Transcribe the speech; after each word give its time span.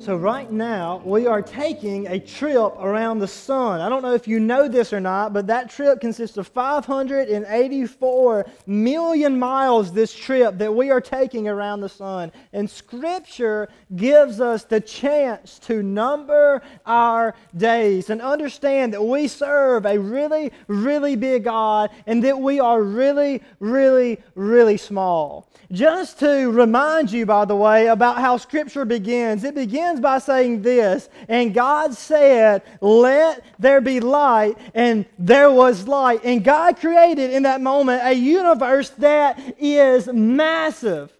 So, 0.00 0.16
right 0.16 0.50
now, 0.50 1.02
we 1.04 1.26
are 1.26 1.42
taking 1.42 2.06
a 2.06 2.18
trip 2.18 2.72
around 2.78 3.18
the 3.18 3.28
sun. 3.28 3.82
I 3.82 3.90
don't 3.90 4.00
know 4.00 4.14
if 4.14 4.26
you 4.26 4.40
know 4.40 4.66
this 4.66 4.94
or 4.94 5.00
not, 5.00 5.34
but 5.34 5.46
that 5.48 5.68
trip 5.68 6.00
consists 6.00 6.38
of 6.38 6.48
584 6.48 8.46
million 8.66 9.38
miles, 9.38 9.92
this 9.92 10.14
trip 10.14 10.56
that 10.56 10.74
we 10.74 10.90
are 10.90 11.02
taking 11.02 11.48
around 11.48 11.82
the 11.82 11.88
sun. 11.90 12.32
And 12.54 12.70
Scripture 12.70 13.68
gives 13.94 14.40
us 14.40 14.64
the 14.64 14.80
chance 14.80 15.58
to 15.66 15.82
number 15.82 16.62
our 16.86 17.34
days 17.54 18.08
and 18.08 18.22
understand 18.22 18.94
that 18.94 19.04
we 19.04 19.28
serve 19.28 19.84
a 19.84 19.98
really, 19.98 20.50
really 20.66 21.14
big 21.14 21.44
God 21.44 21.90
and 22.06 22.24
that 22.24 22.40
we 22.40 22.58
are 22.58 22.82
really, 22.82 23.42
really, 23.58 24.18
really 24.34 24.78
small. 24.78 25.50
Just 25.70 26.18
to 26.20 26.50
remind 26.50 27.12
you, 27.12 27.26
by 27.26 27.44
the 27.44 27.54
way, 27.54 27.88
about 27.88 28.18
how 28.18 28.38
Scripture 28.38 28.86
begins, 28.86 29.44
it 29.44 29.54
begins 29.54 29.99
by 30.00 30.18
saying 30.18 30.62
this 30.62 31.08
And 31.28 31.54
God 31.54 31.94
said, 31.94 32.62
Let 32.80 33.44
there 33.58 33.80
be 33.80 34.00
light, 34.00 34.56
and 34.74 35.06
there 35.18 35.50
was 35.50 35.86
light. 35.86 36.20
And 36.24 36.44
God 36.44 36.78
created 36.78 37.30
in 37.30 37.44
that 37.44 37.60
moment 37.60 38.02
a 38.04 38.12
universe 38.12 38.90
that 38.98 39.56
is 39.58 40.06
massive. 40.08 41.12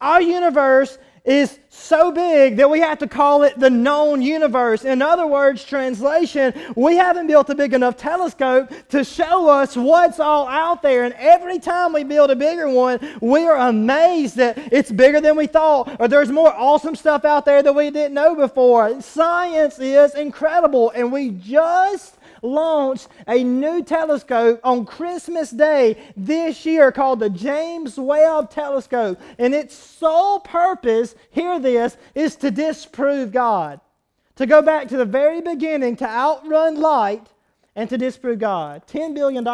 Our 0.00 0.20
universe 0.20 0.98
is 1.24 1.60
so 1.68 2.10
big 2.10 2.56
that 2.56 2.68
we 2.68 2.80
have 2.80 2.98
to 2.98 3.06
call 3.06 3.44
it 3.44 3.58
the 3.58 3.70
known 3.70 4.20
universe. 4.20 4.84
In 4.84 5.00
other 5.00 5.26
words, 5.26 5.64
translation, 5.64 6.52
we 6.74 6.96
haven't 6.96 7.28
built 7.28 7.48
a 7.48 7.54
big 7.54 7.74
enough 7.74 7.96
telescope 7.96 8.72
to 8.88 9.04
show 9.04 9.48
us 9.48 9.76
what's 9.76 10.18
all 10.18 10.48
out 10.48 10.82
there. 10.82 11.04
And 11.04 11.14
every 11.14 11.60
time 11.60 11.92
we 11.92 12.02
build 12.02 12.30
a 12.30 12.36
bigger 12.36 12.68
one, 12.68 12.98
we 13.20 13.46
are 13.46 13.68
amazed 13.68 14.36
that 14.36 14.58
it's 14.72 14.90
bigger 14.90 15.20
than 15.20 15.36
we 15.36 15.46
thought, 15.46 16.00
or 16.00 16.08
there's 16.08 16.30
more 16.30 16.52
awesome 16.54 16.96
stuff 16.96 17.24
out 17.24 17.44
there 17.44 17.62
that 17.62 17.74
we 17.74 17.90
didn't 17.90 18.14
know 18.14 18.34
before. 18.34 19.00
Science 19.00 19.78
is 19.78 20.14
incredible, 20.14 20.90
and 20.90 21.12
we 21.12 21.30
just 21.30 22.16
launched 22.42 23.08
a 23.26 23.42
new 23.42 23.82
telescope 23.82 24.60
on 24.64 24.84
Christmas 24.84 25.50
Day 25.50 25.96
this 26.16 26.66
year 26.66 26.92
called 26.92 27.20
the 27.20 27.30
James 27.30 27.96
Webb 27.98 28.50
Telescope. 28.50 29.20
And 29.38 29.54
its 29.54 29.74
sole 29.74 30.40
purpose, 30.40 31.14
hear 31.30 31.58
this, 31.58 31.96
is 32.14 32.36
to 32.36 32.50
disprove 32.50 33.32
God. 33.32 33.80
To 34.36 34.46
go 34.46 34.62
back 34.62 34.88
to 34.88 34.96
the 34.96 35.04
very 35.04 35.40
beginning, 35.40 35.96
to 35.96 36.08
outrun 36.08 36.80
light, 36.80 37.28
and 37.76 37.88
to 37.88 37.98
disprove 37.98 38.38
God. 38.38 38.82
$10 38.86 39.14
billion. 39.14 39.46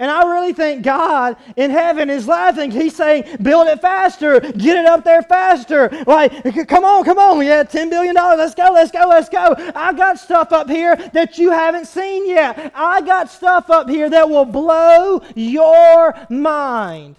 And 0.00 0.12
I 0.12 0.22
really 0.32 0.52
think 0.52 0.84
God 0.84 1.36
in 1.56 1.72
heaven 1.72 2.08
is 2.08 2.28
laughing. 2.28 2.70
He's 2.70 2.94
saying, 2.94 3.38
build 3.42 3.66
it 3.66 3.80
faster, 3.80 4.38
get 4.38 4.78
it 4.78 4.86
up 4.86 5.02
there 5.02 5.22
faster. 5.22 5.88
Like, 6.06 6.68
come 6.68 6.84
on, 6.84 7.04
come 7.04 7.18
on. 7.18 7.40
Had 7.42 7.68
$10 7.68 7.90
billion. 7.90 8.14
Let's 8.14 8.54
go, 8.54 8.70
let's 8.72 8.92
go, 8.92 9.06
let's 9.08 9.28
go. 9.28 9.56
I 9.74 9.92
got 9.92 10.20
stuff 10.20 10.52
up 10.52 10.68
here 10.68 10.94
that 11.14 11.36
you 11.36 11.50
haven't 11.50 11.86
seen 11.86 12.28
yet. 12.28 12.70
I 12.76 13.00
got 13.00 13.28
stuff 13.28 13.70
up 13.70 13.88
here 13.88 14.08
that 14.08 14.30
will 14.30 14.44
blow 14.44 15.20
your 15.34 16.14
mind. 16.30 17.16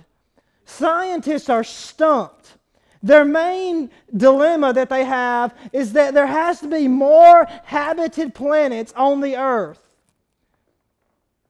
Scientists 0.64 1.50
are 1.50 1.66
stumped. 1.66 2.56
Their 3.04 3.26
main 3.26 3.90
dilemma 4.16 4.72
that 4.72 4.90
they 4.90 5.04
have 5.04 5.54
is 5.74 5.94
that 5.94 6.14
there 6.14 6.28
has 6.28 6.62
to 6.62 6.68
be 6.68 6.88
more 6.88 7.46
habited 7.64 8.34
planets 8.34 8.94
on 8.96 9.20
the 9.20 9.36
earth. 9.36 9.89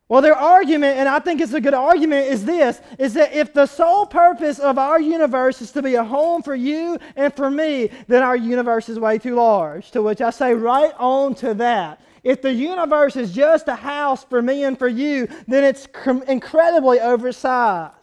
Well, 0.09 0.23
their 0.23 0.35
argument, 0.35 0.97
and 0.97 1.07
I 1.07 1.19
think 1.19 1.39
it's 1.39 1.53
a 1.53 1.61
good 1.61 1.75
argument, 1.75 2.25
is 2.25 2.43
this 2.43 2.81
is 2.97 3.13
that 3.13 3.31
if 3.31 3.53
the 3.53 3.67
sole 3.67 4.07
purpose 4.07 4.57
of 4.57 4.79
our 4.79 4.99
universe 4.99 5.61
is 5.61 5.71
to 5.73 5.83
be 5.83 5.93
a 5.95 6.03
home 6.03 6.41
for 6.41 6.55
you 6.55 6.97
and 7.15 7.31
for 7.31 7.51
me, 7.51 7.91
then 8.07 8.23
our 8.23 8.35
universe 8.35 8.89
is 8.89 8.97
way 8.99 9.19
too 9.19 9.35
large. 9.35 9.91
To 9.91 10.01
which 10.01 10.19
I 10.19 10.31
say, 10.31 10.55
right 10.55 10.93
on 10.97 11.35
to 11.35 11.53
that. 11.53 12.01
If 12.23 12.41
the 12.41 12.51
universe 12.51 13.15
is 13.15 13.31
just 13.31 13.67
a 13.67 13.75
house 13.75 14.23
for 14.23 14.41
me 14.41 14.63
and 14.63 14.77
for 14.77 14.87
you, 14.87 15.27
then 15.47 15.63
it's 15.63 15.87
incredibly 16.27 16.99
oversized. 16.99 17.98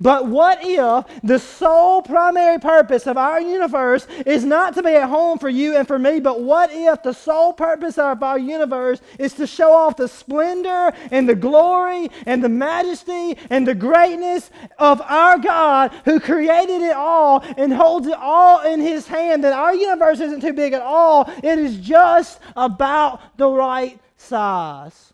But 0.00 0.26
what 0.26 0.60
if 0.62 1.04
the 1.22 1.38
sole 1.38 2.00
primary 2.00 2.58
purpose 2.58 3.06
of 3.06 3.18
our 3.18 3.40
universe 3.40 4.06
is 4.24 4.44
not 4.44 4.74
to 4.74 4.82
be 4.82 4.94
a 4.94 5.06
home 5.06 5.38
for 5.38 5.50
you 5.50 5.76
and 5.76 5.86
for 5.86 5.98
me, 5.98 6.20
but 6.20 6.40
what 6.40 6.70
if 6.72 7.02
the 7.02 7.12
sole 7.12 7.52
purpose 7.52 7.98
of 7.98 8.22
our 8.22 8.38
universe 8.38 9.02
is 9.18 9.34
to 9.34 9.46
show 9.46 9.72
off 9.72 9.96
the 9.96 10.08
splendor 10.08 10.92
and 11.10 11.28
the 11.28 11.34
glory 11.34 12.10
and 12.24 12.42
the 12.42 12.48
majesty 12.48 13.36
and 13.50 13.68
the 13.68 13.74
greatness 13.74 14.50
of 14.78 15.02
our 15.02 15.36
God 15.36 15.92
who 16.06 16.18
created 16.18 16.80
it 16.80 16.96
all 16.96 17.44
and 17.58 17.70
holds 17.70 18.06
it 18.06 18.16
all 18.18 18.62
in 18.62 18.80
his 18.80 19.06
hand? 19.06 19.44
That 19.44 19.52
our 19.52 19.74
universe 19.74 20.20
isn't 20.20 20.40
too 20.40 20.54
big 20.54 20.72
at 20.72 20.80
all, 20.80 21.30
it 21.42 21.58
is 21.58 21.76
just 21.76 22.40
about 22.56 23.36
the 23.36 23.48
right 23.48 24.00
size. 24.16 25.12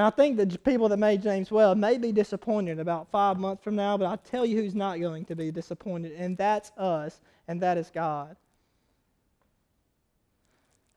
And 0.00 0.06
I 0.06 0.08
think 0.08 0.38
the 0.38 0.58
people 0.60 0.88
that 0.88 0.96
made 0.96 1.20
James 1.20 1.50
Webb 1.50 1.76
may 1.76 1.98
be 1.98 2.10
disappointed 2.10 2.78
about 2.78 3.10
five 3.10 3.38
months 3.38 3.62
from 3.62 3.76
now, 3.76 3.98
but 3.98 4.06
I 4.06 4.16
tell 4.16 4.46
you 4.46 4.56
who's 4.56 4.74
not 4.74 4.98
going 4.98 5.26
to 5.26 5.36
be 5.36 5.50
disappointed, 5.50 6.12
and 6.12 6.38
that's 6.38 6.72
us, 6.78 7.20
and 7.48 7.60
that 7.60 7.76
is 7.76 7.90
God. 7.90 8.34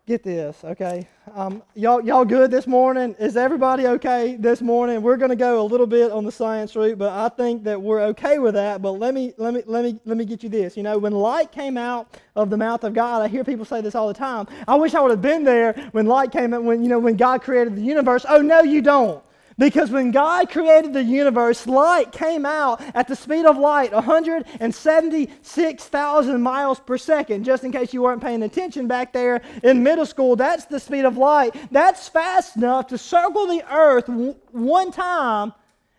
Get 0.06 0.22
this, 0.22 0.66
okay? 0.66 1.08
Um, 1.34 1.64
y'all, 1.76 2.02
y'all 2.02 2.26
good 2.26 2.52
this 2.52 2.68
morning? 2.68 3.16
Is 3.20 3.38
everybody 3.38 3.88
okay 3.88 4.36
this 4.36 4.62
morning? 4.62 5.02
We're 5.02 5.16
going 5.16 5.30
to 5.30 5.36
go 5.38 5.62
a 5.62 5.64
little 5.64 5.88
bit 5.88 6.12
on 6.12 6.26
the 6.26 6.32
science 6.32 6.76
route, 6.76 6.98
but 6.98 7.14
I 7.14 7.30
think 7.30 7.64
that 7.64 7.82
we're 7.82 8.02
okay 8.08 8.38
with 8.38 8.54
that. 8.56 8.82
But 8.82 9.00
let 9.00 9.14
me, 9.14 9.34
let 9.38 9.54
me, 9.54 9.64
let 9.66 9.86
me, 9.86 9.98
let 10.04 10.18
me 10.18 10.26
get 10.26 10.44
you 10.44 10.50
this. 10.50 10.76
You 10.76 10.84
know, 10.84 10.98
when 10.98 11.14
light 11.14 11.54
came 11.54 11.78
out 11.78 12.20
of 12.36 12.50
the 12.50 12.58
mouth 12.58 12.84
of 12.84 12.94
God, 12.94 13.22
I 13.22 13.30
hear 13.30 13.46
people 13.46 13.64
say 13.64 13.80
this 13.80 13.96
all 13.96 14.10
the 14.10 14.14
time. 14.14 14.46
I 14.68 14.76
wish 14.76 14.94
I 14.94 15.00
would 15.00 15.12
have 15.12 15.22
been 15.22 15.46
there 15.46 15.72
when 15.94 16.06
light 16.06 16.34
came 16.34 16.54
out. 16.54 16.66
When 16.66 16.84
you 16.84 16.90
know, 16.90 17.00
when 17.00 17.16
God 17.16 17.42
created 17.42 17.78
the 17.78 17.82
universe. 17.82 18.26
Oh 18.28 18.42
no, 18.42 18.62
you 18.62 18.82
don't. 18.82 19.24
Because 19.58 19.90
when 19.92 20.12
God 20.12 20.50
created 20.50 20.94
the 20.94 21.04
universe, 21.04 21.68
light 21.68 22.12
came 22.12 22.46
out 22.46 22.82
at 22.96 23.08
the 23.08 23.16
speed 23.16 23.46
of 23.46 23.58
light, 23.58 23.94
176,000 23.94 26.42
miles 26.42 26.80
per 26.80 26.98
second. 26.98 27.44
Just 27.44 27.64
in 27.64 27.72
case 27.72 27.94
you 27.94 28.02
weren't 28.02 28.22
paying 28.22 28.44
attention 28.44 28.88
back 28.88 29.14
there 29.14 29.42
in 29.64 29.84
middle 29.84 30.06
school, 30.06 30.36
that's 30.36 30.66
the 30.66 30.80
speed 30.80 31.06
of 31.06 31.18
light. 31.18 31.56
That's 31.72 32.10
fast 32.10 32.58
enough 32.58 32.88
to 32.88 32.98
circle 32.98 33.48
the 33.48 33.64
earth 33.72 34.10
one 34.52 34.92
time 34.92 35.54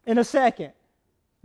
in 0.07 0.19
a 0.19 0.25
second. 0.25 0.73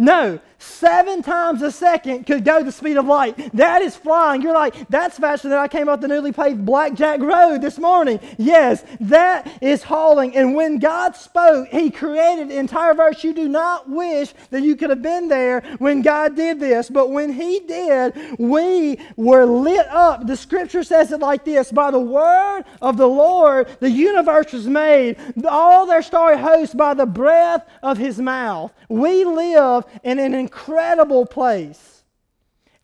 No, 0.01 0.39
seven 0.59 1.21
times 1.21 1.61
a 1.61 1.73
second 1.73 2.25
could 2.25 2.45
go 2.45 2.63
the 2.63 2.71
speed 2.71 2.95
of 2.95 3.05
light. 3.05 3.51
That 3.53 3.81
is 3.81 3.97
flying. 3.97 4.41
You're 4.41 4.53
like, 4.53 4.87
that's 4.87 5.19
faster 5.19 5.49
than 5.49 5.57
I 5.57 5.67
came 5.67 5.89
up 5.89 5.99
the 5.99 6.07
newly 6.07 6.31
paved 6.31 6.65
Blackjack 6.65 7.19
Road 7.19 7.61
this 7.61 7.77
morning. 7.77 8.21
Yes, 8.37 8.85
that 9.01 9.61
is 9.61 9.83
hauling. 9.83 10.37
And 10.37 10.55
when 10.55 10.79
God 10.79 11.17
spoke, 11.17 11.67
He 11.67 11.91
created 11.91 12.47
the 12.47 12.57
entire 12.57 12.93
verse. 12.93 13.25
You 13.25 13.33
do 13.33 13.49
not 13.49 13.89
wish 13.89 14.33
that 14.51 14.63
you 14.63 14.77
could 14.77 14.89
have 14.89 15.01
been 15.01 15.27
there 15.27 15.59
when 15.79 16.01
God 16.01 16.33
did 16.33 16.61
this. 16.61 16.89
But 16.89 17.11
when 17.11 17.33
He 17.33 17.59
did, 17.59 18.37
we 18.39 18.99
were 19.17 19.43
lit 19.43 19.87
up. 19.87 20.27
The 20.27 20.37
scripture 20.37 20.83
says 20.83 21.11
it 21.11 21.19
like 21.19 21.43
this 21.43 21.73
By 21.73 21.91
the 21.91 21.99
word 21.99 22.63
of 22.81 22.95
the 22.95 23.07
Lord, 23.07 23.67
the 23.81 23.91
universe 23.91 24.53
was 24.53 24.65
made, 24.65 25.17
all 25.45 25.85
their 25.85 26.01
starry 26.01 26.37
hosts 26.37 26.73
by 26.73 26.93
the 26.93 27.05
breath 27.05 27.67
of 27.83 27.97
His 27.97 28.17
mouth. 28.17 28.71
We 28.87 29.25
live 29.25 29.85
in 30.03 30.19
an 30.19 30.33
incredible 30.33 31.25
place. 31.25 31.98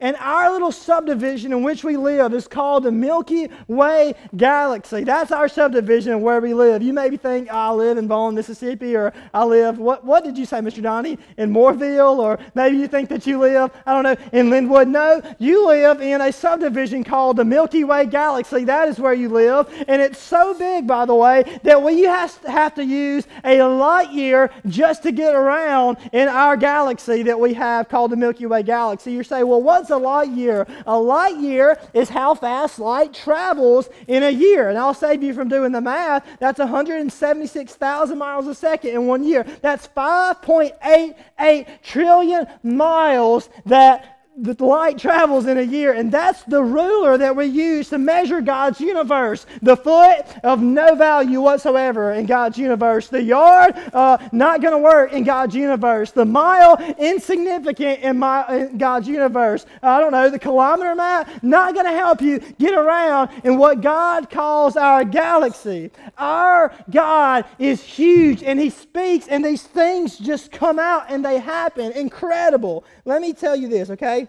And 0.02 0.18
our 0.18 0.52
little 0.52 0.74
subdivision 0.74 1.54
in 1.54 1.64
which 1.64 1.86
we 1.86 1.96
live 1.96 2.34
is 2.34 2.50
called 2.50 2.84
the 2.84 2.92
Milky 2.92 3.50
Way 3.70 4.14
Galaxy. 4.36 5.06
That's 5.06 5.32
our 5.32 5.48
subdivision 5.48 6.22
where 6.22 6.42
we 6.42 6.54
live. 6.54 6.82
You 6.82 6.92
maybe 6.92 7.16
think, 7.16 7.48
oh, 7.50 7.56
I 7.56 7.72
live 7.72 7.98
in 7.98 8.06
Bone, 8.06 8.36
Mississippi, 8.36 8.98
or 8.98 9.14
I 9.34 9.46
live, 9.46 9.78
what, 9.80 10.04
what 10.04 10.26
did 10.26 10.38
you 10.38 10.46
say, 10.46 10.58
Mr. 10.58 10.84
Donnie? 10.84 11.18
In 11.38 11.54
Mooreville, 11.54 12.20
or 12.20 12.40
maybe 12.56 12.76
you 12.76 12.90
think 12.90 13.08
that 13.08 13.26
you 13.26 13.40
live, 13.40 13.72
I 13.86 13.94
don't 13.94 14.04
know, 14.04 14.30
in 14.38 14.50
Linwood. 14.50 14.90
No, 14.90 15.22
you 15.40 15.66
live 15.66 16.02
in 16.02 16.20
a 16.20 16.30
subdivision 16.34 17.06
called 17.06 17.38
the 17.38 17.46
Milky 17.46 17.86
Way 17.86 18.06
Galaxy. 18.06 18.66
That 18.66 18.90
is 18.90 19.00
where 19.00 19.14
you 19.14 19.30
live. 19.30 19.74
And 19.88 20.02
it's 20.02 20.20
so 20.20 20.54
big, 20.56 20.86
by 20.86 21.06
the 21.06 21.16
way, 21.16 21.60
that 21.64 21.82
we 21.82 22.02
have 22.02 22.76
to 22.76 22.84
use 22.84 23.28
a 23.46 23.64
light 23.64 24.12
year 24.12 24.52
just 24.68 25.04
to 25.04 25.14
get 25.14 25.36
around 25.36 26.00
in 26.12 26.28
our 26.28 26.58
galaxy 26.58 27.24
that 27.24 27.40
we 27.40 27.54
have 27.54 27.88
called 27.88 28.12
the 28.12 28.18
Milky 28.18 28.46
Way 28.46 28.62
Galaxy. 28.62 29.14
You 29.14 29.24
say, 29.24 29.44
well, 29.44 29.62
what 29.62 29.85
what's 29.86 29.92
a 29.92 30.04
light 30.04 30.32
year? 30.32 30.66
A 30.88 30.98
light 30.98 31.38
year 31.38 31.78
is 31.94 32.10
how 32.10 32.34
fast 32.34 32.80
light 32.80 33.14
travels 33.14 33.88
in 34.08 34.24
a 34.24 34.30
year. 34.30 34.70
And 34.70 34.78
I'll 34.78 34.96
save 34.96 35.22
you 35.22 35.34
from 35.34 35.48
doing 35.48 35.72
the 35.72 35.82
math. 35.82 36.26
That's 36.40 36.60
176,000 36.60 38.18
miles 38.18 38.48
a 38.48 38.56
second 38.56 38.92
in 38.92 39.06
one 39.06 39.24
year. 39.24 39.46
That's 39.62 39.88
5.88 39.90 41.68
trillion 41.84 42.48
miles 42.64 43.50
that 43.66 44.15
the 44.38 44.66
light 44.66 44.98
travels 44.98 45.46
in 45.46 45.58
a 45.58 45.62
year, 45.62 45.94
and 45.94 46.12
that's 46.12 46.44
the 46.44 46.62
ruler 46.62 47.18
that 47.18 47.36
we 47.36 47.46
use 47.46 47.90
to 47.90 47.98
measure 47.98 48.42
God's 48.42 48.82
universe. 48.82 49.46
The 49.62 49.78
foot 49.78 50.26
of 50.44 50.62
no 50.62 50.96
value 50.96 51.40
whatsoever 51.40 52.12
in 52.12 52.26
God's 52.26 52.58
universe. 52.58 53.08
The 53.08 53.22
yard, 53.22 53.76
uh, 53.94 54.18
not 54.34 54.62
going 54.62 54.74
to 54.74 54.80
work 54.80 55.14
in 55.14 55.24
God's 55.24 55.56
universe. 55.56 56.12
The 56.12 56.26
mile, 56.26 56.76
insignificant 57.00 58.02
in, 58.02 58.20
my, 58.20 58.46
in 58.54 58.78
God's 58.78 59.08
universe. 59.08 59.66
I 59.82 60.02
don't 60.02 60.12
know, 60.12 60.30
the 60.30 60.40
kilometer 60.40 60.96
map, 60.96 61.30
not 61.42 61.74
going 61.74 61.86
to 61.86 61.94
help 61.94 62.22
you 62.22 62.40
get 62.60 62.74
around 62.74 63.30
in 63.46 63.58
what 63.58 63.80
God 63.80 64.30
calls 64.30 64.76
our 64.76 65.06
galaxy. 65.06 65.92
Our 66.18 66.76
God 66.90 67.46
is 67.58 67.82
huge, 67.82 68.44
and 68.44 68.60
He 68.60 68.70
speaks, 68.70 69.28
and 69.28 69.46
these 69.46 69.64
things 69.64 70.18
just 70.18 70.52
come 70.52 70.78
out 70.78 71.06
and 71.10 71.24
they 71.24 71.40
happen. 71.40 71.94
Incredible. 71.94 72.84
Let 73.06 73.22
me 73.22 73.32
tell 73.32 73.56
you 73.56 73.70
this, 73.70 73.90
okay? 73.92 74.25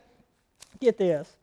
Get 0.80 0.98
this. 0.98 1.36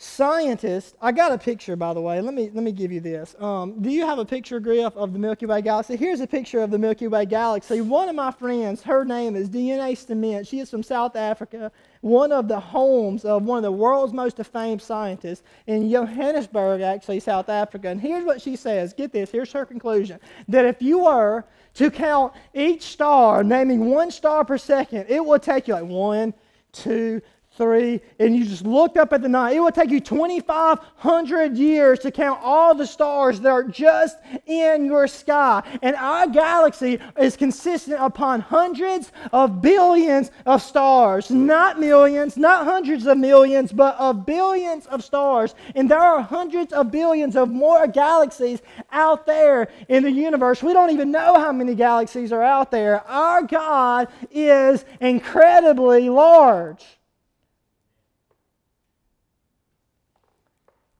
Scientists, 0.00 0.94
I 1.02 1.10
got 1.10 1.32
a 1.32 1.38
picture 1.38 1.74
by 1.74 1.92
the 1.92 2.00
way. 2.00 2.20
Let 2.20 2.32
me 2.32 2.50
let 2.54 2.62
me 2.62 2.70
give 2.70 2.92
you 2.92 3.00
this. 3.00 3.34
Um, 3.40 3.82
do 3.82 3.90
you 3.90 4.06
have 4.06 4.20
a 4.20 4.24
picture, 4.24 4.60
Griff, 4.60 4.96
of 4.96 5.12
the 5.12 5.18
Milky 5.18 5.44
Way 5.44 5.60
galaxy? 5.60 5.96
Here's 5.96 6.20
a 6.20 6.26
picture 6.26 6.60
of 6.60 6.70
the 6.70 6.78
Milky 6.78 7.08
Way 7.08 7.26
galaxy. 7.26 7.80
One 7.80 8.08
of 8.08 8.14
my 8.14 8.30
friends, 8.30 8.80
her 8.84 9.04
name 9.04 9.34
is 9.34 9.48
DNA 9.48 9.98
Stement. 9.98 10.46
She 10.46 10.60
is 10.60 10.70
from 10.70 10.84
South 10.84 11.16
Africa. 11.16 11.72
One 12.02 12.30
of 12.30 12.46
the 12.46 12.60
homes 12.60 13.24
of 13.24 13.42
one 13.42 13.56
of 13.56 13.64
the 13.64 13.72
world's 13.72 14.12
most 14.12 14.36
famed 14.36 14.80
scientists 14.80 15.42
in 15.66 15.90
Johannesburg, 15.90 16.80
actually, 16.80 17.18
South 17.18 17.48
Africa. 17.48 17.88
And 17.88 18.00
here's 18.00 18.24
what 18.24 18.40
she 18.40 18.54
says. 18.54 18.92
Get 18.92 19.10
this. 19.10 19.32
Here's 19.32 19.50
her 19.50 19.66
conclusion: 19.66 20.20
that 20.46 20.64
if 20.64 20.80
you 20.80 21.00
were 21.00 21.44
to 21.74 21.90
count 21.90 22.34
each 22.54 22.82
star, 22.82 23.42
naming 23.42 23.86
one 23.86 24.12
star 24.12 24.44
per 24.44 24.58
second, 24.58 25.06
it 25.08 25.24
would 25.24 25.42
take 25.42 25.66
you 25.66 25.74
like 25.74 25.86
one, 25.86 26.34
two, 26.70 27.20
three, 27.58 28.00
and 28.20 28.34
you 28.34 28.44
just 28.44 28.64
looked 28.64 28.96
up 28.96 29.12
at 29.12 29.20
the 29.20 29.28
night, 29.28 29.56
it 29.56 29.60
would 29.60 29.74
take 29.74 29.90
you 29.90 30.00
2,500 30.00 31.58
years 31.58 31.98
to 31.98 32.10
count 32.10 32.40
all 32.42 32.74
the 32.74 32.86
stars 32.86 33.40
that 33.40 33.50
are 33.50 33.64
just 33.64 34.16
in 34.46 34.86
your 34.86 35.06
sky. 35.08 35.62
And 35.82 35.96
our 35.96 36.28
galaxy 36.28 37.00
is 37.18 37.36
consistent 37.36 38.00
upon 38.00 38.40
hundreds 38.40 39.12
of 39.32 39.60
billions 39.60 40.30
of 40.46 40.62
stars. 40.62 41.30
Not 41.30 41.80
millions, 41.80 42.36
not 42.36 42.64
hundreds 42.64 43.06
of 43.06 43.18
millions, 43.18 43.72
but 43.72 43.96
of 43.98 44.24
billions 44.24 44.86
of 44.86 45.04
stars. 45.04 45.54
And 45.74 45.90
there 45.90 45.98
are 45.98 46.22
hundreds 46.22 46.72
of 46.72 46.92
billions 46.92 47.34
of 47.34 47.50
more 47.50 47.88
galaxies 47.88 48.62
out 48.92 49.26
there 49.26 49.68
in 49.88 50.04
the 50.04 50.12
universe. 50.12 50.62
We 50.62 50.72
don't 50.72 50.90
even 50.90 51.10
know 51.10 51.34
how 51.34 51.50
many 51.50 51.74
galaxies 51.74 52.32
are 52.32 52.42
out 52.42 52.70
there. 52.70 53.04
Our 53.08 53.42
God 53.42 54.06
is 54.30 54.84
incredibly 55.00 56.08
large. 56.08 56.97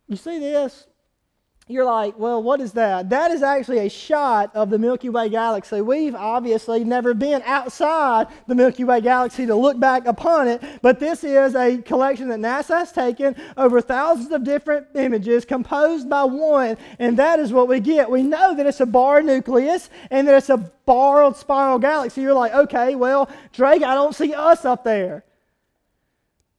You 0.09 0.17
see 0.17 0.39
this? 0.39 0.87
You're 1.71 1.85
like, 1.85 2.19
well, 2.19 2.43
what 2.43 2.63
is 2.63 2.73
that? 2.73 3.11
That 3.11 3.31
is 3.31 3.43
actually 3.43 3.81
a 3.81 3.91
shot 3.91 4.57
of 4.57 4.71
the 4.71 4.79
Milky 4.79 5.11
Way 5.11 5.29
galaxy. 5.29 5.83
We've 5.83 6.15
obviously 6.15 6.83
never 6.83 7.13
been 7.13 7.43
outside 7.45 8.29
the 8.47 8.55
Milky 8.55 8.85
Way 8.85 9.03
galaxy 9.03 9.45
to 9.45 9.55
look 9.55 9.79
back 9.79 10.07
upon 10.07 10.49
it, 10.49 10.63
but 10.81 10.99
this 10.99 11.25
is 11.25 11.55
a 11.55 11.77
collection 11.83 12.29
that 12.29 12.39
NASA 12.39 12.79
has 12.79 12.91
taken 12.91 13.37
over 13.59 13.83
thousands 13.83 14.33
of 14.33 14.45
different 14.45 14.87
images 14.95 15.45
composed 15.45 16.09
by 16.09 16.25
one, 16.25 16.79
and 16.99 17.19
that 17.19 17.39
is 17.39 17.53
what 17.53 17.69
we 17.69 17.81
get. 17.81 18.11
We 18.11 18.23
know 18.23 18.55
that 18.55 18.65
it's 18.65 18.81
a 18.81 18.87
bar 18.87 19.21
nucleus 19.21 19.91
and 20.11 20.27
that 20.27 20.37
it's 20.37 20.49
a 20.49 20.57
barred 20.57 21.37
spiral 21.37 21.79
galaxy. 21.79 22.23
You're 22.23 22.33
like, 22.33 22.55
okay, 22.55 22.95
well, 22.95 23.29
Drake, 23.53 23.83
I 23.83 23.93
don't 23.93 24.15
see 24.15 24.33
us 24.33 24.65
up 24.65 24.85
there. 24.85 25.23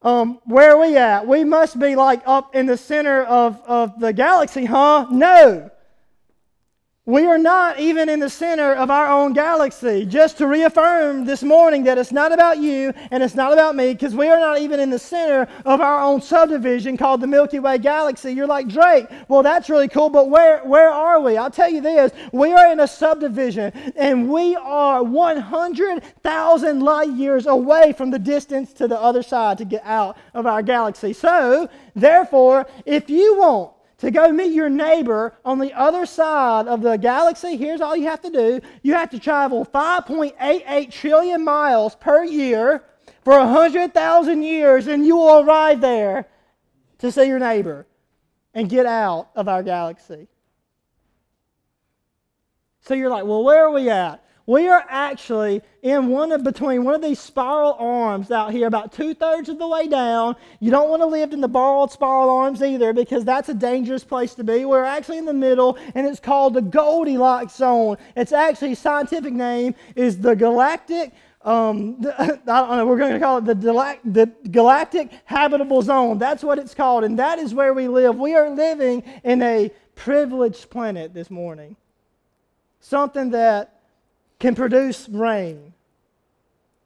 Um, 0.01 0.39
where 0.45 0.71
are 0.71 0.79
we 0.79 0.95
at? 0.95 1.27
We 1.27 1.43
must 1.43 1.77
be 1.77 1.95
like 1.95 2.21
up 2.25 2.55
in 2.55 2.65
the 2.65 2.77
center 2.77 3.23
of, 3.23 3.61
of 3.65 3.99
the 3.99 4.13
galaxy, 4.13 4.65
huh? 4.65 5.07
No. 5.11 5.69
We 7.09 7.25
are 7.25 7.39
not 7.39 7.79
even 7.79 8.07
in 8.07 8.19
the 8.19 8.29
center 8.29 8.71
of 8.71 8.91
our 8.91 9.07
own 9.11 9.33
galaxy. 9.33 10.05
Just 10.05 10.37
to 10.37 10.45
reaffirm 10.45 11.25
this 11.25 11.41
morning 11.41 11.85
that 11.85 11.97
it's 11.97 12.11
not 12.11 12.31
about 12.31 12.59
you 12.59 12.93
and 13.09 13.23
it's 13.23 13.33
not 13.33 13.51
about 13.51 13.75
me, 13.75 13.93
because 13.93 14.13
we 14.13 14.27
are 14.27 14.39
not 14.39 14.59
even 14.59 14.79
in 14.79 14.91
the 14.91 14.99
center 14.99 15.47
of 15.65 15.81
our 15.81 16.03
own 16.03 16.21
subdivision 16.21 16.97
called 16.97 17.21
the 17.21 17.25
Milky 17.25 17.57
Way 17.57 17.79
galaxy. 17.79 18.31
You're 18.33 18.45
like, 18.45 18.67
Drake, 18.67 19.07
well, 19.27 19.41
that's 19.41 19.71
really 19.71 19.87
cool, 19.87 20.11
but 20.11 20.29
where, 20.29 20.59
where 20.59 20.91
are 20.91 21.19
we? 21.19 21.35
I'll 21.35 21.49
tell 21.49 21.71
you 21.71 21.81
this 21.81 22.11
we 22.31 22.53
are 22.53 22.71
in 22.71 22.79
a 22.79 22.87
subdivision, 22.87 23.71
and 23.95 24.29
we 24.29 24.55
are 24.57 25.01
100,000 25.01 26.79
light 26.79 27.09
years 27.09 27.47
away 27.47 27.91
from 27.93 28.11
the 28.11 28.19
distance 28.19 28.71
to 28.73 28.87
the 28.87 29.01
other 29.01 29.23
side 29.23 29.57
to 29.57 29.65
get 29.65 29.81
out 29.83 30.15
of 30.35 30.45
our 30.45 30.61
galaxy. 30.61 31.13
So, 31.13 31.69
therefore, 31.95 32.67
if 32.85 33.09
you 33.09 33.35
want 33.39 33.78
to 33.99 34.11
go 34.11 34.31
meet 34.31 34.53
your 34.53 34.69
neighbor 34.69 35.33
on 35.45 35.59
the 35.59 35.73
other 35.73 36.05
side 36.05 36.67
of 36.67 36.81
the 36.81 36.97
galaxy, 36.97 37.57
here's 37.57 37.81
all 37.81 37.95
you 37.95 38.07
have 38.07 38.21
to 38.21 38.29
do. 38.29 38.61
You 38.81 38.93
have 38.93 39.09
to 39.11 39.19
travel 39.19 39.65
5.88 39.65 40.91
trillion 40.91 41.43
miles 41.43 41.95
per 41.95 42.23
year 42.23 42.83
for 43.23 43.37
100,000 43.37 44.41
years, 44.41 44.87
and 44.87 45.05
you 45.05 45.17
will 45.17 45.41
arrive 45.41 45.81
there 45.81 46.27
to 46.99 47.11
see 47.11 47.25
your 47.25 47.39
neighbor 47.39 47.85
and 48.53 48.69
get 48.69 48.85
out 48.85 49.29
of 49.35 49.47
our 49.47 49.63
galaxy. 49.63 50.27
So 52.81 52.93
you're 52.93 53.09
like, 53.09 53.25
well, 53.25 53.43
where 53.43 53.65
are 53.65 53.71
we 53.71 53.89
at? 53.89 54.23
We 54.49 54.67
are 54.67 54.83
actually 54.89 55.61
in 55.83 56.07
one 56.07 56.31
of 56.31 56.43
between 56.43 56.83
one 56.83 56.95
of 56.95 57.03
these 57.03 57.19
spiral 57.19 57.75
arms 57.77 58.31
out 58.31 58.51
here, 58.51 58.65
about 58.65 58.91
two 58.91 59.13
thirds 59.13 59.47
of 59.47 59.59
the 59.59 59.67
way 59.67 59.87
down. 59.87 60.37
You 60.59 60.71
don't 60.71 60.89
want 60.89 61.03
to 61.03 61.05
live 61.05 61.33
in 61.33 61.41
the 61.41 61.47
borrowed 61.47 61.91
spiral 61.91 62.31
arms 62.31 62.63
either 62.63 62.91
because 62.91 63.23
that's 63.23 63.49
a 63.49 63.53
dangerous 63.53 64.03
place 64.03 64.33
to 64.33 64.43
be. 64.43 64.65
We're 64.65 64.83
actually 64.83 65.19
in 65.19 65.25
the 65.25 65.35
middle, 65.35 65.77
and 65.93 66.07
it's 66.07 66.19
called 66.19 66.55
the 66.55 66.63
Goldilocks 66.63 67.57
zone. 67.57 67.97
Its 68.15 68.31
actually 68.31 68.73
scientific 68.73 69.33
name 69.33 69.75
is 69.95 70.17
the 70.17 70.33
galactic. 70.33 71.13
Um, 71.43 72.01
the, 72.01 72.19
I 72.19 72.61
don't 72.61 72.75
know, 72.75 72.87
we're 72.87 72.97
going 72.97 73.13
to 73.13 73.19
call 73.19 73.37
it 73.37 73.45
the, 73.45 73.53
the 74.03 74.31
galactic 74.49 75.11
habitable 75.25 75.83
zone. 75.83 76.17
That's 76.17 76.43
what 76.43 76.57
it's 76.57 76.73
called, 76.73 77.03
and 77.03 77.19
that 77.19 77.37
is 77.37 77.53
where 77.53 77.75
we 77.75 77.87
live. 77.87 78.17
We 78.17 78.33
are 78.33 78.49
living 78.49 79.03
in 79.23 79.43
a 79.43 79.69
privileged 79.93 80.71
planet 80.71 81.13
this 81.13 81.29
morning. 81.29 81.75
Something 82.79 83.29
that 83.29 83.78
can 84.39 84.55
produce 84.55 85.07
rain, 85.09 85.73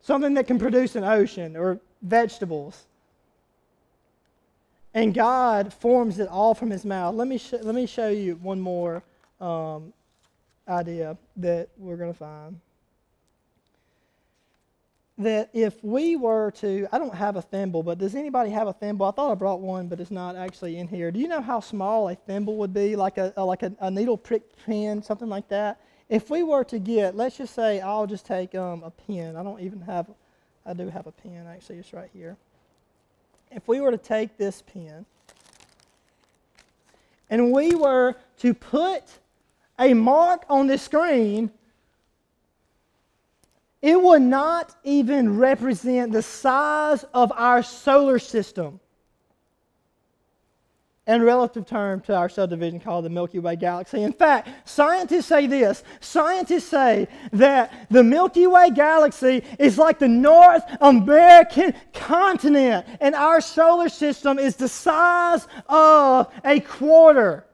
something 0.01 0.33
that 0.33 0.48
can 0.48 0.60
produce 0.60 0.95
an 0.95 1.03
ocean 1.03 1.55
or 1.55 1.79
vegetables. 2.01 2.86
And 4.93 5.13
God 5.13 5.74
forms 5.74 6.19
it 6.19 6.27
all 6.27 6.53
from 6.53 6.69
his 6.69 6.86
mouth. 6.86 7.15
Let 7.15 7.27
me, 7.27 7.38
sh- 7.38 7.53
let 7.62 7.74
me 7.74 7.86
show 7.86 8.10
you 8.10 8.36
one 8.36 8.60
more 8.60 9.03
um, 9.39 9.93
idea 10.67 11.17
that 11.38 11.69
we're 11.77 11.98
going 11.98 12.13
to 12.13 12.17
find. 12.17 12.60
That 15.19 15.50
if 15.53 15.83
we 15.83 16.15
were 16.15 16.51
to, 16.57 16.88
I 16.91 16.98
don't 16.98 17.13
have 17.13 17.36
a 17.36 17.41
thimble, 17.41 17.83
but 17.83 18.00
does 18.00 18.15
anybody 18.15 18.50
have 18.50 18.67
a 18.67 18.74
thimble? 18.74 19.05
I 19.05 19.12
thought 19.12 19.31
I 19.31 19.36
brought 19.36 19.62
one, 19.62 19.88
but 19.88 20.00
it's 20.00 20.12
not 20.12 20.36
actually 20.36 20.77
in 20.77 20.88
here. 20.88 21.12
Do 21.12 21.19
you 21.19 21.27
know 21.27 21.41
how 21.41 21.60
small 21.60 22.10
a 22.10 22.15
thimble 22.15 22.57
would 22.57 22.74
be? 22.74 22.95
Like 22.95 23.17
a, 23.19 23.31
like 23.38 23.62
a, 23.62 23.74
a 23.79 23.91
needle 23.91 24.17
prick 24.17 24.43
pen, 24.65 25.03
something 25.03 25.29
like 25.29 25.48
that? 25.50 25.79
If 26.13 26.29
we 26.29 26.43
were 26.43 26.63
to 26.65 26.77
get, 26.77 27.15
let's 27.15 27.38
just 27.38 27.55
say 27.55 27.82
I'll 27.82 28.05
just 28.05 28.27
take 28.27 28.53
um, 28.53 28.84
a 28.84 28.91
pen. 28.91 29.36
I 29.36 29.41
don't 29.41 29.60
even 29.60 29.82
have, 29.82 30.05
I 30.63 30.74
do 30.74 30.88
have 30.88 31.08
a 31.08 31.12
pen 31.12 31.48
actually, 31.48 31.79
it's 31.79 31.91
right 31.91 32.10
here. 32.13 32.38
If 33.50 33.67
we 33.67 33.82
were 33.82 33.89
to 33.89 33.98
take 33.98 34.38
this 34.38 34.62
pen 34.62 35.08
and 37.32 37.51
we 37.51 37.74
were 37.74 38.13
to 38.38 38.53
put 38.53 39.01
a 39.79 39.96
mark 39.96 40.46
on 40.50 40.67
the 40.67 40.77
screen, 40.77 41.50
it 43.82 44.00
would 44.00 44.22
not 44.22 44.75
even 44.84 45.39
represent 45.39 46.12
the 46.12 46.22
size 46.22 47.05
of 47.15 47.32
our 47.36 47.63
solar 47.63 48.20
system 48.20 48.79
in 51.05 51.22
relative 51.22 51.65
term 51.65 52.00
to 52.01 52.15
our 52.15 52.29
subdivision 52.29 52.79
called 52.79 53.03
the 53.03 53.10
Milky 53.10 53.39
Way 53.39 53.55
galaxy. 53.55 54.03
In 54.03 54.13
fact, 54.13 54.50
scientists 54.67 55.25
say 55.25 55.48
this 55.48 55.83
scientists 56.00 56.69
say 56.69 57.07
that 57.33 57.88
the 57.89 58.03
Milky 58.03 58.48
Way 58.48 58.69
galaxy 58.69 59.43
is 59.60 59.77
like 59.77 60.00
the 60.00 60.07
North 60.07 60.63
American 60.79 61.74
continent, 61.93 62.86
and 63.01 63.15
our 63.15 63.41
solar 63.41 63.89
system 63.89 64.39
is 64.39 64.55
the 64.55 64.69
size 64.69 65.48
of 65.67 66.33
a 66.45 66.60
quarter. 66.62 67.45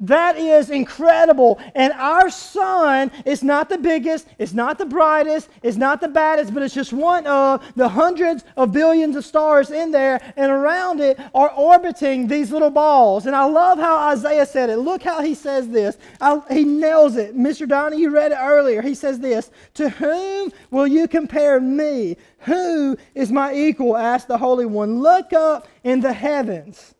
That 0.00 0.36
is 0.38 0.70
incredible. 0.70 1.58
And 1.74 1.92
our 1.94 2.30
sun 2.30 3.10
is 3.24 3.42
not 3.42 3.68
the 3.68 3.78
biggest, 3.78 4.28
it's 4.38 4.52
not 4.52 4.78
the 4.78 4.86
brightest, 4.86 5.48
it's 5.62 5.76
not 5.76 6.00
the 6.00 6.08
baddest, 6.08 6.54
but 6.54 6.62
it's 6.62 6.74
just 6.74 6.92
one 6.92 7.26
of 7.26 7.64
the 7.74 7.88
hundreds 7.88 8.44
of 8.56 8.72
billions 8.72 9.16
of 9.16 9.24
stars 9.24 9.70
in 9.70 9.90
there. 9.90 10.20
And 10.36 10.52
around 10.52 11.00
it 11.00 11.18
are 11.34 11.50
orbiting 11.50 12.28
these 12.28 12.52
little 12.52 12.70
balls. 12.70 13.26
And 13.26 13.34
I 13.34 13.44
love 13.44 13.78
how 13.78 13.98
Isaiah 14.10 14.46
said 14.46 14.70
it. 14.70 14.76
Look 14.76 15.02
how 15.02 15.20
he 15.20 15.34
says 15.34 15.68
this. 15.68 15.98
I, 16.20 16.40
he 16.48 16.62
nails 16.62 17.16
it. 17.16 17.36
Mr. 17.36 17.68
Donnie, 17.68 18.00
you 18.00 18.10
read 18.10 18.30
it 18.30 18.38
earlier. 18.40 18.82
He 18.82 18.94
says 18.94 19.18
this 19.18 19.50
To 19.74 19.88
whom 19.88 20.52
will 20.70 20.86
you 20.86 21.08
compare 21.08 21.60
me? 21.60 22.16
Who 22.40 22.96
is 23.16 23.32
my 23.32 23.52
equal? 23.52 23.96
asked 23.96 24.28
the 24.28 24.38
Holy 24.38 24.66
One. 24.66 25.00
Look 25.00 25.32
up 25.32 25.66
in 25.82 26.00
the 26.00 26.12
heavens. 26.12 26.94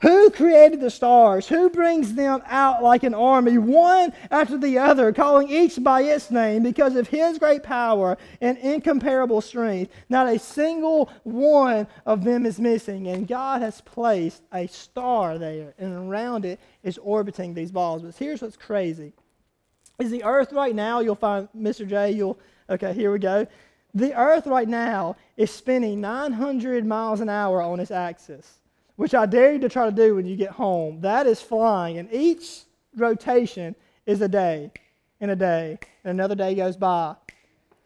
Who 0.00 0.30
created 0.30 0.80
the 0.80 0.90
stars? 0.90 1.46
Who 1.46 1.68
brings 1.68 2.14
them 2.14 2.42
out 2.46 2.82
like 2.82 3.02
an 3.02 3.12
army, 3.12 3.58
one 3.58 4.14
after 4.30 4.56
the 4.56 4.78
other, 4.78 5.12
calling 5.12 5.50
each 5.50 5.82
by 5.82 6.02
its 6.02 6.30
name 6.30 6.62
because 6.62 6.96
of 6.96 7.08
his 7.08 7.38
great 7.38 7.62
power 7.62 8.16
and 8.40 8.56
incomparable 8.58 9.42
strength? 9.42 9.92
Not 10.08 10.26
a 10.26 10.38
single 10.38 11.10
one 11.24 11.86
of 12.06 12.24
them 12.24 12.46
is 12.46 12.58
missing. 12.58 13.08
And 13.08 13.28
God 13.28 13.60
has 13.60 13.82
placed 13.82 14.42
a 14.52 14.66
star 14.68 15.36
there, 15.36 15.74
and 15.78 15.92
around 15.92 16.46
it 16.46 16.60
is 16.82 16.96
orbiting 16.96 17.52
these 17.52 17.70
balls. 17.70 18.00
But 18.00 18.16
here's 18.16 18.40
what's 18.40 18.56
crazy. 18.56 19.12
Is 19.98 20.10
the 20.10 20.24
earth 20.24 20.54
right 20.54 20.74
now, 20.74 21.00
you'll 21.00 21.14
find, 21.14 21.46
Mr. 21.54 21.86
J, 21.86 22.12
you'll, 22.12 22.38
okay, 22.70 22.94
here 22.94 23.12
we 23.12 23.18
go. 23.18 23.46
The 23.92 24.18
earth 24.18 24.46
right 24.46 24.68
now 24.68 25.16
is 25.36 25.50
spinning 25.50 26.00
900 26.00 26.86
miles 26.86 27.20
an 27.20 27.28
hour 27.28 27.60
on 27.60 27.80
its 27.80 27.90
axis 27.90 28.59
which 29.00 29.14
I 29.14 29.24
dare 29.24 29.54
you 29.54 29.58
to 29.60 29.70
try 29.70 29.86
to 29.86 29.90
do 29.90 30.16
when 30.16 30.26
you 30.26 30.36
get 30.36 30.50
home. 30.50 31.00
That 31.00 31.26
is 31.26 31.40
flying, 31.40 31.96
and 31.96 32.12
each 32.12 32.64
rotation 32.94 33.74
is 34.04 34.20
a 34.20 34.28
day, 34.28 34.70
and 35.22 35.30
a 35.30 35.36
day, 35.36 35.78
and 36.04 36.10
another 36.10 36.34
day 36.34 36.54
goes 36.54 36.76
by. 36.76 37.16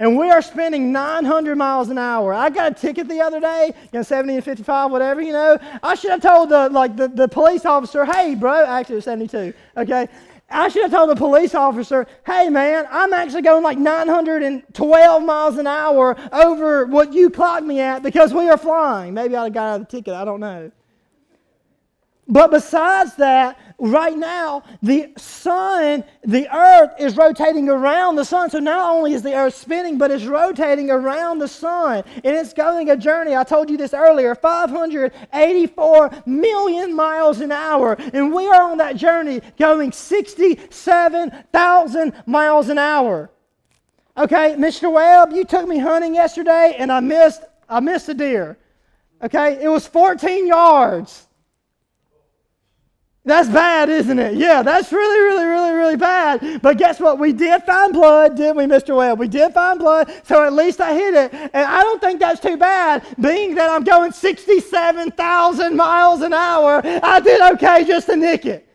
And 0.01 0.19
we 0.19 0.29
are 0.29 0.43
spending 0.43 0.91
900 0.91 1.55
miles 1.55 1.89
an 1.89 1.99
hour. 1.99 2.35
I 2.35 2.51
got 2.51 2.73
a 2.73 2.75
ticket 2.75 3.07
the 3.07 3.21
other 3.21 3.39
day, 3.39 3.67
you 3.77 3.91
know, 3.93 4.03
70 4.03 4.35
and 4.35 4.45
55, 4.45 4.91
whatever, 4.91 5.23
you 5.23 5.33
know. 5.33 5.57
I 5.85 5.95
should 5.95 6.11
have 6.11 6.21
told 6.21 6.49
the, 6.49 6.69
like, 6.71 6.97
the, 6.97 7.07
the 7.07 7.29
police 7.29 7.65
officer, 7.65 8.05
hey, 8.05 8.35
bro, 8.35 8.67
actually 8.67 8.95
it 8.95 8.97
was 8.97 9.05
72, 9.05 9.55
okay. 9.77 10.09
I 10.51 10.67
should 10.67 10.83
have 10.83 10.91
told 10.91 11.11
the 11.11 11.15
police 11.15 11.55
officer, 11.55 12.09
hey, 12.27 12.49
man, 12.49 12.89
I'm 12.91 13.13
actually 13.13 13.43
going 13.43 13.63
like 13.63 13.79
912 13.79 15.23
miles 15.23 15.59
an 15.59 15.69
hour 15.69 16.17
over 16.33 16.87
what 16.87 17.13
you 17.13 17.31
clocked 17.31 17.65
me 17.65 17.79
at 17.79 18.03
because 18.03 18.35
we 18.35 18.49
are 18.51 18.59
flying. 18.59 19.15
Maybe 19.15 19.37
I'd 19.37 19.45
have 19.45 19.53
got 19.53 19.63
out 19.63 19.81
of 19.83 19.87
the 19.87 19.97
ticket, 19.97 20.13
I 20.13 20.25
don't 20.25 20.41
know. 20.41 20.73
But 22.27 22.51
besides 22.51 23.17
that, 23.17 23.59
right 23.79 24.17
now, 24.17 24.63
the 24.83 25.13
sun, 25.19 26.05
the 26.23 26.49
earth 26.55 26.93
is 26.99 27.17
rotating 27.17 27.69
around 27.69 28.17
the 28.17 28.25
sun. 28.25 28.49
So 28.49 28.61
not 28.61 28.95
only 28.95 29.13
is 29.13 29.21
the 29.23 29.35
earth 29.35 29.55
spinning, 29.55 29.99
but 29.99 30.11
it's 30.11 30.25
rotating 30.25 30.91
around 30.91 31.39
the 31.39 31.49
sun. 31.49 32.03
And 32.25 32.35
it's 32.37 32.55
going 32.55 32.89
a 32.91 32.97
journey, 32.97 33.37
I 33.37 33.45
told 33.45 33.69
you 33.69 33.77
this 33.77 33.93
earlier, 33.93 34.35
584 34.35 36.23
million 36.25 36.97
miles 36.97 37.41
an 37.41 37.53
hour. 37.53 37.99
And 38.15 38.33
we 38.33 38.47
are 38.47 38.71
on 38.71 38.79
that 38.79 38.97
journey 38.97 39.43
going 39.59 39.93
67,000 39.93 42.13
miles 42.27 42.71
an 42.71 42.79
hour. 42.79 43.31
Okay, 44.17 44.55
Mr. 44.57 44.91
Webb, 44.93 45.33
you 45.33 45.45
took 45.45 45.69
me 45.69 45.79
hunting 45.79 46.15
yesterday 46.15 46.77
and 46.79 46.93
I 46.93 47.01
missed 47.01 47.43
I 47.69 47.81
missed 47.81 48.09
a 48.09 48.15
deer. 48.15 48.57
Okay, 49.23 49.63
it 49.63 49.69
was 49.69 49.87
14 49.87 50.47
yards. 50.47 51.24
That's 53.27 53.49
bad, 53.49 53.89
isn't 53.89 54.19
it? 54.19 54.35
Yeah, 54.35 54.63
that's 54.63 54.93
really, 54.93 55.21
really, 55.21 55.47
really, 55.47 55.73
really 55.73 55.97
bad. 55.97 56.61
But 56.61 56.77
guess 56.77 57.01
what? 57.01 57.19
We 57.19 57.33
did 57.33 57.63
find 57.63 57.91
blood, 57.93 58.37
didn't 58.37 58.57
we, 58.57 58.65
Mr. 58.65 58.95
Webb? 58.95 59.19
We 59.19 59.29
did 59.29 59.55
find 59.55 59.79
blood, 59.79 60.13
so 60.25 60.45
at 60.45 60.53
least 60.53 60.79
I 60.79 60.93
hit 60.93 61.15
it. 61.15 61.33
And 61.33 61.65
I 61.67 61.83
don't 61.83 62.03
think 62.03 62.21
that's 62.21 62.39
too 62.39 62.59
bad, 62.59 63.03
being 63.19 63.55
that 63.55 63.71
I'm 63.71 63.83
going 63.83 64.13
67,000 64.13 65.75
miles 65.75 66.21
an 66.21 66.35
hour. 66.35 66.83
I 66.85 67.21
did 67.21 67.41
okay 67.55 67.85
just 67.85 68.09
to 68.09 68.17
nick 68.17 68.45
it. 68.45 68.69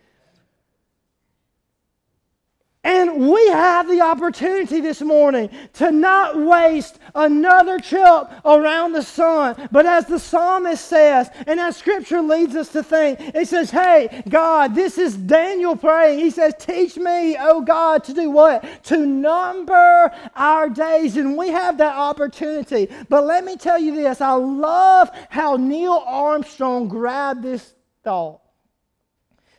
And 2.81 3.29
we 3.29 3.49
have 3.49 3.89
the 3.89 3.99
opportunity 3.99 4.79
this 4.79 5.01
morning 5.01 5.49
to 5.73 5.91
not 5.91 6.37
waste 6.39 6.97
another 7.13 7.77
trip 7.77 8.29
around 8.45 8.93
the 8.93 9.01
sun. 9.01 9.67
But 9.69 9.85
as 9.85 10.05
the 10.05 10.17
psalmist 10.17 10.85
says, 10.85 11.29
and 11.45 11.59
as 11.59 11.75
scripture 11.75 12.21
leads 12.21 12.55
us 12.55 12.69
to 12.69 12.81
think, 12.81 13.19
it 13.19 13.49
says, 13.49 13.69
Hey, 13.69 14.23
God, 14.29 14.75
this 14.75 14.97
is 14.97 15.17
Daniel 15.17 15.75
praying. 15.75 16.19
He 16.19 16.29
says, 16.29 16.53
Teach 16.57 16.95
me, 16.95 17.35
oh 17.37 17.59
God, 17.59 18.05
to 18.05 18.13
do 18.13 18.29
what? 18.29 18.63
To 18.85 19.05
number 19.05 20.09
our 20.35 20.69
days. 20.69 21.17
And 21.17 21.37
we 21.37 21.49
have 21.49 21.77
that 21.79 21.97
opportunity. 21.97 22.87
But 23.09 23.25
let 23.25 23.43
me 23.43 23.57
tell 23.57 23.77
you 23.77 23.93
this 23.93 24.21
I 24.21 24.31
love 24.31 25.09
how 25.29 25.57
Neil 25.57 26.01
Armstrong 26.07 26.87
grabbed 26.87 27.43
this 27.43 27.73
thought. 28.05 28.39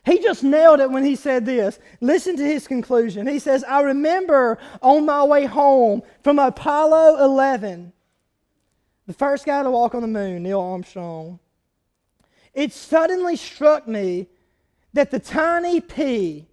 He 0.03 0.19
just 0.19 0.43
nailed 0.43 0.79
it 0.79 0.89
when 0.89 1.03
he 1.03 1.15
said 1.15 1.45
this. 1.45 1.79
Listen 1.99 2.35
to 2.37 2.43
his 2.43 2.67
conclusion. 2.67 3.27
He 3.27 3.37
says, 3.37 3.63
I 3.63 3.81
remember 3.81 4.57
on 4.81 5.05
my 5.05 5.23
way 5.23 5.45
home 5.45 6.01
from 6.23 6.39
Apollo 6.39 7.23
11, 7.23 7.93
the 9.05 9.13
first 9.13 9.45
guy 9.45 9.61
to 9.61 9.69
walk 9.69 9.93
on 9.93 10.01
the 10.01 10.07
moon, 10.07 10.43
Neil 10.43 10.59
Armstrong, 10.59 11.39
it 12.53 12.73
suddenly 12.73 13.35
struck 13.35 13.87
me 13.87 14.27
that 14.93 15.11
the 15.11 15.19
tiny 15.19 15.79
pea, 15.79 16.47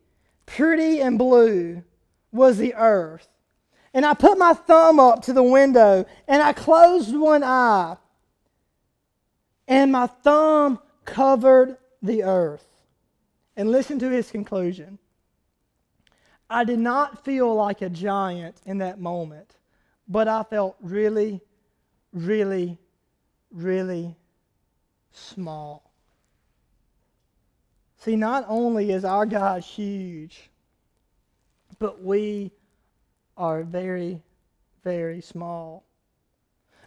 pretty 0.46 1.00
and 1.00 1.18
blue, 1.18 1.82
was 2.30 2.58
the 2.58 2.74
earth. 2.74 3.28
And 3.94 4.04
I 4.04 4.14
put 4.14 4.38
my 4.38 4.52
thumb 4.52 5.00
up 5.00 5.22
to 5.22 5.32
the 5.32 5.42
window 5.42 6.04
and 6.28 6.42
I 6.42 6.52
closed 6.52 7.16
one 7.16 7.42
eye, 7.42 7.96
and 9.66 9.90
my 9.90 10.06
thumb 10.06 10.78
covered 11.04 11.78
the 12.02 12.22
earth. 12.22 12.66
And 13.58 13.72
listen 13.72 13.98
to 13.98 14.08
his 14.08 14.30
conclusion. 14.30 15.00
I 16.48 16.62
did 16.62 16.78
not 16.78 17.24
feel 17.24 17.52
like 17.56 17.82
a 17.82 17.90
giant 17.90 18.62
in 18.64 18.78
that 18.78 19.00
moment, 19.00 19.56
but 20.06 20.28
I 20.28 20.44
felt 20.44 20.76
really, 20.80 21.40
really, 22.12 22.78
really 23.50 24.14
small. 25.10 25.90
See, 27.96 28.14
not 28.14 28.44
only 28.46 28.92
is 28.92 29.04
our 29.04 29.26
God 29.26 29.62
huge, 29.64 30.50
but 31.80 32.00
we 32.00 32.52
are 33.36 33.64
very, 33.64 34.22
very 34.84 35.20
small. 35.20 35.87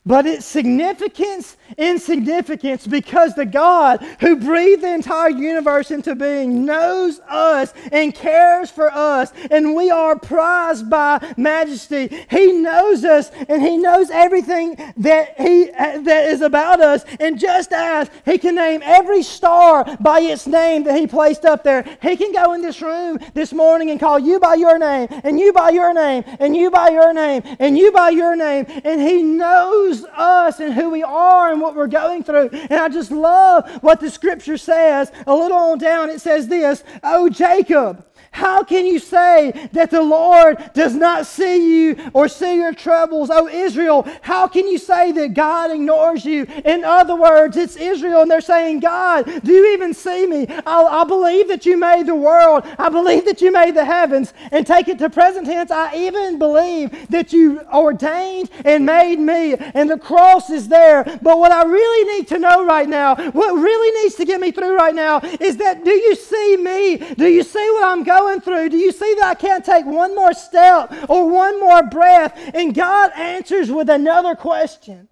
But 0.04 0.26
its 0.26 0.48
significance, 0.48 1.58
insignificance, 1.78 2.88
because 2.88 3.36
the 3.36 3.46
God 3.46 4.02
who 4.20 4.36
breathed 4.36 4.82
the 4.82 4.92
entire 4.92 5.30
universe 5.30 5.92
into 5.92 6.16
being 6.16 6.66
knows 6.66 7.20
us 7.30 7.72
and 7.92 8.12
cares 8.12 8.72
for 8.72 8.92
us, 8.92 9.32
and 9.52 9.76
we 9.76 9.92
are 9.92 10.18
prized 10.18 10.90
by 10.90 11.34
majesty. 11.38 12.26
He 12.32 12.52
knows 12.52 13.06
us, 13.06 13.30
and 13.48 13.62
He 13.62 13.78
knows 13.78 14.10
everything 14.10 14.76
that 14.98 15.40
He 15.40 15.66
that 15.66 16.26
is 16.30 16.42
about 16.42 16.82
us. 16.82 17.06
And 17.20 17.40
just 17.40 17.72
as 17.72 18.10
He 18.26 18.40
can 18.40 18.56
name 18.56 18.82
every 18.84 19.22
star 19.22 19.86
by 20.00 20.22
its 20.22 20.48
name 20.48 20.84
that 20.86 21.00
He 21.00 21.06
placed 21.06 21.46
up 21.46 21.64
there, 21.64 21.84
He 22.02 22.18
can 22.18 22.32
go 22.32 22.54
in 22.54 22.64
this 22.64 22.82
room 22.82 23.20
this 23.36 23.54
morning 23.54 23.92
and 23.92 24.00
call 24.00 24.18
you 24.18 24.40
by 24.40 24.56
your 24.56 24.80
name, 24.80 25.10
and 25.24 25.40
you 25.40 25.54
by 25.54 25.70
your 25.70 25.94
name, 25.94 26.24
and 26.40 26.56
you 26.56 26.72
by 26.72 26.90
your 26.90 27.14
name, 27.14 27.44
and 27.60 27.78
you 27.78 27.92
by 27.92 28.10
your 28.10 28.36
name, 28.36 28.66
and 28.84 29.00
He 29.00 29.22
knows 29.22 29.91
us 30.16 30.60
and 30.60 30.74
who 30.74 30.90
we 30.90 31.04
are 31.04 31.52
and 31.52 31.62
what 31.62 31.76
we're 31.76 31.88
going 31.88 32.24
through. 32.24 32.50
And 32.52 32.74
I 32.74 32.90
just 32.90 33.12
love 33.12 33.70
what 33.82 34.00
the 34.00 34.10
scripture 34.10 34.58
says. 34.58 35.12
A 35.28 35.36
little 35.36 35.58
on 35.58 35.78
down, 35.78 36.10
it 36.10 36.22
says 36.22 36.48
this 36.48 36.84
Oh, 37.04 37.30
Jacob, 37.30 38.06
how 38.32 38.64
can 38.64 38.86
you 38.86 38.98
say 38.98 39.70
that 39.74 39.92
the 39.92 40.02
Lord 40.02 40.58
does 40.74 40.96
not 40.96 41.26
see 41.26 41.74
you 41.74 42.12
or 42.14 42.30
see 42.30 42.56
your 42.56 42.74
troubles? 42.74 43.30
Oh, 43.30 43.50
Israel, 43.50 44.08
how 44.22 44.48
can 44.48 44.68
you 44.68 44.78
say 44.78 45.12
that 45.12 45.34
God 45.34 45.70
ignores 45.70 46.24
you? 46.24 46.46
In 46.64 46.86
other 46.86 47.16
words, 47.16 47.58
it's 47.58 47.76
Israel, 47.76 48.22
and 48.22 48.32
they're 48.32 48.40
saying, 48.40 48.80
God, 48.80 49.26
do 49.44 49.52
you 49.52 49.74
even 49.74 49.94
see 49.94 50.26
me? 50.26 50.48
I, 50.66 50.82
I 50.82 51.04
believe 51.04 51.50
that 51.50 51.66
you 51.66 51.76
made 51.76 52.06
the 52.06 52.16
world. 52.16 52.66
I 52.80 52.88
believe 52.88 53.26
that 53.26 53.42
you 53.42 53.52
made 53.52 53.76
the 53.76 53.84
heavens. 53.84 54.34
And 54.52 54.66
take 54.66 54.88
it 54.88 54.98
to 55.00 55.10
present 55.10 55.46
tense, 55.46 55.70
I 55.70 55.94
even 55.98 56.40
believe 56.40 57.10
that 57.10 57.34
you 57.34 57.60
ordained 57.74 58.50
and 58.64 58.86
made 58.86 59.20
me. 59.20 59.56
And 59.56 59.90
the 59.90 60.00
cross 60.00 60.50
is 60.50 60.70
there. 60.70 61.04
But 61.22 61.38
what 61.38 61.52
I 61.52 61.64
really 61.64 62.18
need 62.18 62.30
to 62.30 62.40
know 62.40 62.66
right 62.66 62.88
now, 62.88 63.16
what 63.32 63.54
really 63.56 64.04
needs 64.04 64.16
to 64.16 64.26
get 64.26 64.40
me 64.40 64.52
through 64.52 64.78
right 64.78 64.96
now, 64.96 65.20
is 65.20 65.58
that 65.58 65.84
do 65.84 65.92
you 65.92 66.16
see 66.16 66.58
me? 66.58 66.98
Do 67.16 67.28
you 67.28 67.44
see 67.44 67.70
what 67.74 67.84
I'm 67.84 68.04
going 68.04 68.21
going 68.22 68.42
through, 68.42 68.70
do 68.70 68.78
you 68.78 68.92
see 68.92 69.16
that 69.16 69.26
I 69.26 69.34
can't 69.36 69.66
take 69.66 69.86
one 69.86 70.16
more 70.16 70.34
step 70.34 71.10
or 71.10 71.30
one 71.30 71.60
more 71.60 71.84
breath? 71.84 72.38
And 72.54 72.74
God 72.74 73.12
answers 73.16 73.72
with 73.72 73.90
another 73.90 74.36
question. 74.36 75.08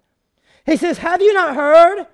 He 0.64 0.76
says, 0.76 0.98
Have 0.98 1.20
you 1.20 1.32
not 1.32 1.54
heard? 1.54 2.06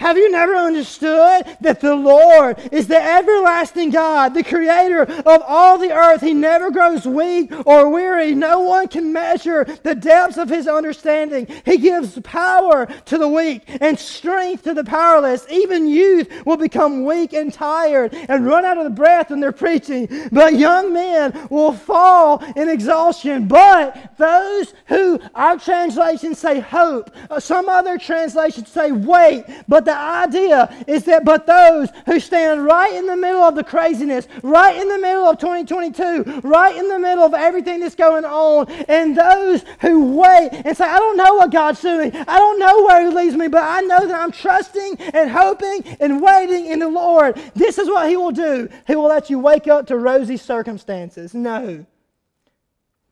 Have 0.00 0.16
you 0.16 0.30
never 0.30 0.56
understood 0.56 1.44
that 1.60 1.82
the 1.82 1.94
Lord 1.94 2.58
is 2.72 2.86
the 2.86 2.96
everlasting 2.96 3.90
God, 3.90 4.32
the 4.32 4.42
creator 4.42 5.02
of 5.02 5.42
all 5.46 5.76
the 5.76 5.92
earth? 5.92 6.22
He 6.22 6.32
never 6.32 6.70
grows 6.70 7.06
weak 7.06 7.52
or 7.66 7.90
weary. 7.90 8.34
No 8.34 8.60
one 8.60 8.88
can 8.88 9.12
measure 9.12 9.64
the 9.82 9.94
depths 9.94 10.38
of 10.38 10.48
his 10.48 10.66
understanding. 10.66 11.48
He 11.66 11.76
gives 11.76 12.18
power 12.20 12.86
to 12.86 13.18
the 13.18 13.28
weak 13.28 13.64
and 13.82 13.98
strength 13.98 14.62
to 14.62 14.72
the 14.72 14.84
powerless. 14.84 15.44
Even 15.50 15.86
youth 15.86 16.46
will 16.46 16.56
become 16.56 17.04
weak 17.04 17.34
and 17.34 17.52
tired 17.52 18.14
and 18.14 18.46
run 18.46 18.64
out 18.64 18.78
of 18.78 18.84
the 18.84 18.90
breath 18.90 19.28
when 19.28 19.40
they're 19.40 19.52
preaching. 19.52 20.08
But 20.32 20.54
young 20.54 20.94
men 20.94 21.46
will 21.50 21.74
fall 21.74 22.42
in 22.56 22.70
exhaustion. 22.70 23.48
But 23.48 24.16
those 24.16 24.72
who, 24.86 25.20
our 25.34 25.58
translations 25.58 26.38
say 26.38 26.58
hope, 26.58 27.10
uh, 27.28 27.38
some 27.38 27.68
other 27.68 27.98
translations 27.98 28.68
say 28.70 28.92
wait, 28.92 29.44
but 29.68 29.89
the 29.90 29.96
idea 29.96 30.84
is 30.86 31.04
that, 31.04 31.24
but 31.24 31.46
those 31.46 31.88
who 32.06 32.20
stand 32.20 32.64
right 32.64 32.94
in 32.94 33.06
the 33.06 33.16
middle 33.16 33.42
of 33.42 33.56
the 33.56 33.64
craziness, 33.64 34.28
right 34.42 34.80
in 34.80 34.88
the 34.88 34.98
middle 34.98 35.24
of 35.24 35.38
2022, 35.38 36.40
right 36.44 36.76
in 36.76 36.88
the 36.88 36.98
middle 36.98 37.24
of 37.24 37.34
everything 37.34 37.80
that's 37.80 37.96
going 37.96 38.24
on, 38.24 38.70
and 38.88 39.16
those 39.16 39.64
who 39.80 40.16
wait 40.16 40.50
and 40.64 40.76
say, 40.76 40.84
I 40.84 40.98
don't 40.98 41.16
know 41.16 41.34
what 41.34 41.50
God's 41.50 41.82
doing, 41.82 42.14
I 42.14 42.38
don't 42.38 42.60
know 42.60 42.84
where 42.84 43.08
He 43.08 43.14
leads 43.14 43.36
me, 43.36 43.48
but 43.48 43.64
I 43.64 43.80
know 43.80 44.06
that 44.06 44.20
I'm 44.20 44.30
trusting 44.30 44.96
and 45.12 45.28
hoping 45.30 45.82
and 45.98 46.22
waiting 46.22 46.66
in 46.66 46.78
the 46.78 46.88
Lord. 46.88 47.36
This 47.54 47.76
is 47.76 47.88
what 47.88 48.08
He 48.08 48.16
will 48.16 48.30
do. 48.30 48.68
He 48.86 48.94
will 48.94 49.08
let 49.08 49.28
you 49.28 49.40
wake 49.40 49.66
up 49.66 49.88
to 49.88 49.96
rosy 49.96 50.36
circumstances. 50.36 51.34
No. 51.34 51.84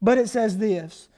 But 0.00 0.18
it 0.18 0.28
says 0.28 0.58
this, 0.58 1.08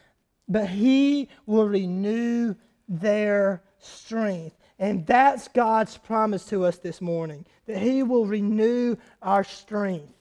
but 0.49 0.71
He 0.71 1.29
will 1.45 1.69
renew 1.69 2.55
their 2.89 3.63
strength. 3.79 4.57
And 4.81 5.07
that's 5.07 5.47
God's 5.47 5.99
promise 5.99 6.47
to 6.47 6.65
us 6.65 6.79
this 6.79 7.03
morning 7.03 7.45
that 7.67 7.77
He 7.77 8.03
will 8.03 8.25
renew 8.25 8.97
our 9.21 9.45
strength. 9.45 10.15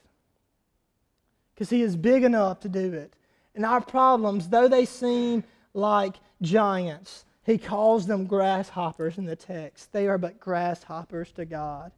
Because 1.56 1.70
He 1.70 1.82
is 1.82 1.96
big 1.96 2.24
enough 2.24 2.60
to 2.60 2.70
do 2.70 2.94
it. 2.94 3.16
And 3.56 3.66
our 3.66 3.82
problems, 3.82 4.50
though 4.50 4.68
they 4.68 4.84
seem 4.84 5.46
like 5.74 6.18
giants, 6.42 7.24
He 7.46 7.58
calls 7.58 8.06
them 8.06 8.26
grasshoppers 8.26 9.18
in 9.18 9.26
the 9.26 9.38
text. 9.38 9.94
They 9.94 10.08
are 10.08 10.18
but 10.18 10.42
grasshoppers 10.42 11.32
to 11.32 11.46
God. 11.46 11.94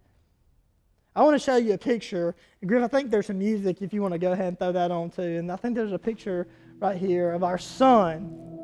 I 1.15 1.23
want 1.23 1.33
to 1.33 1.39
show 1.39 1.57
you 1.57 1.73
a 1.73 1.79
picture. 1.79 2.35
Griff, 2.63 2.83
I 2.83 2.87
think 2.87 3.09
there's 3.09 3.25
some 3.25 3.39
music 3.39 3.81
if 3.81 3.91
you 3.91 4.03
want 4.03 4.13
to 4.13 4.19
go 4.19 4.33
ahead 4.33 4.47
and 4.47 4.59
throw 4.59 4.71
that 4.71 4.91
on 4.91 5.09
too. 5.09 5.23
And 5.23 5.51
I 5.51 5.55
think 5.55 5.75
there's 5.75 5.91
a 5.91 5.99
picture 5.99 6.47
right 6.79 6.95
here 6.95 7.31
of 7.31 7.43
our 7.43 7.57
sun 7.57 8.60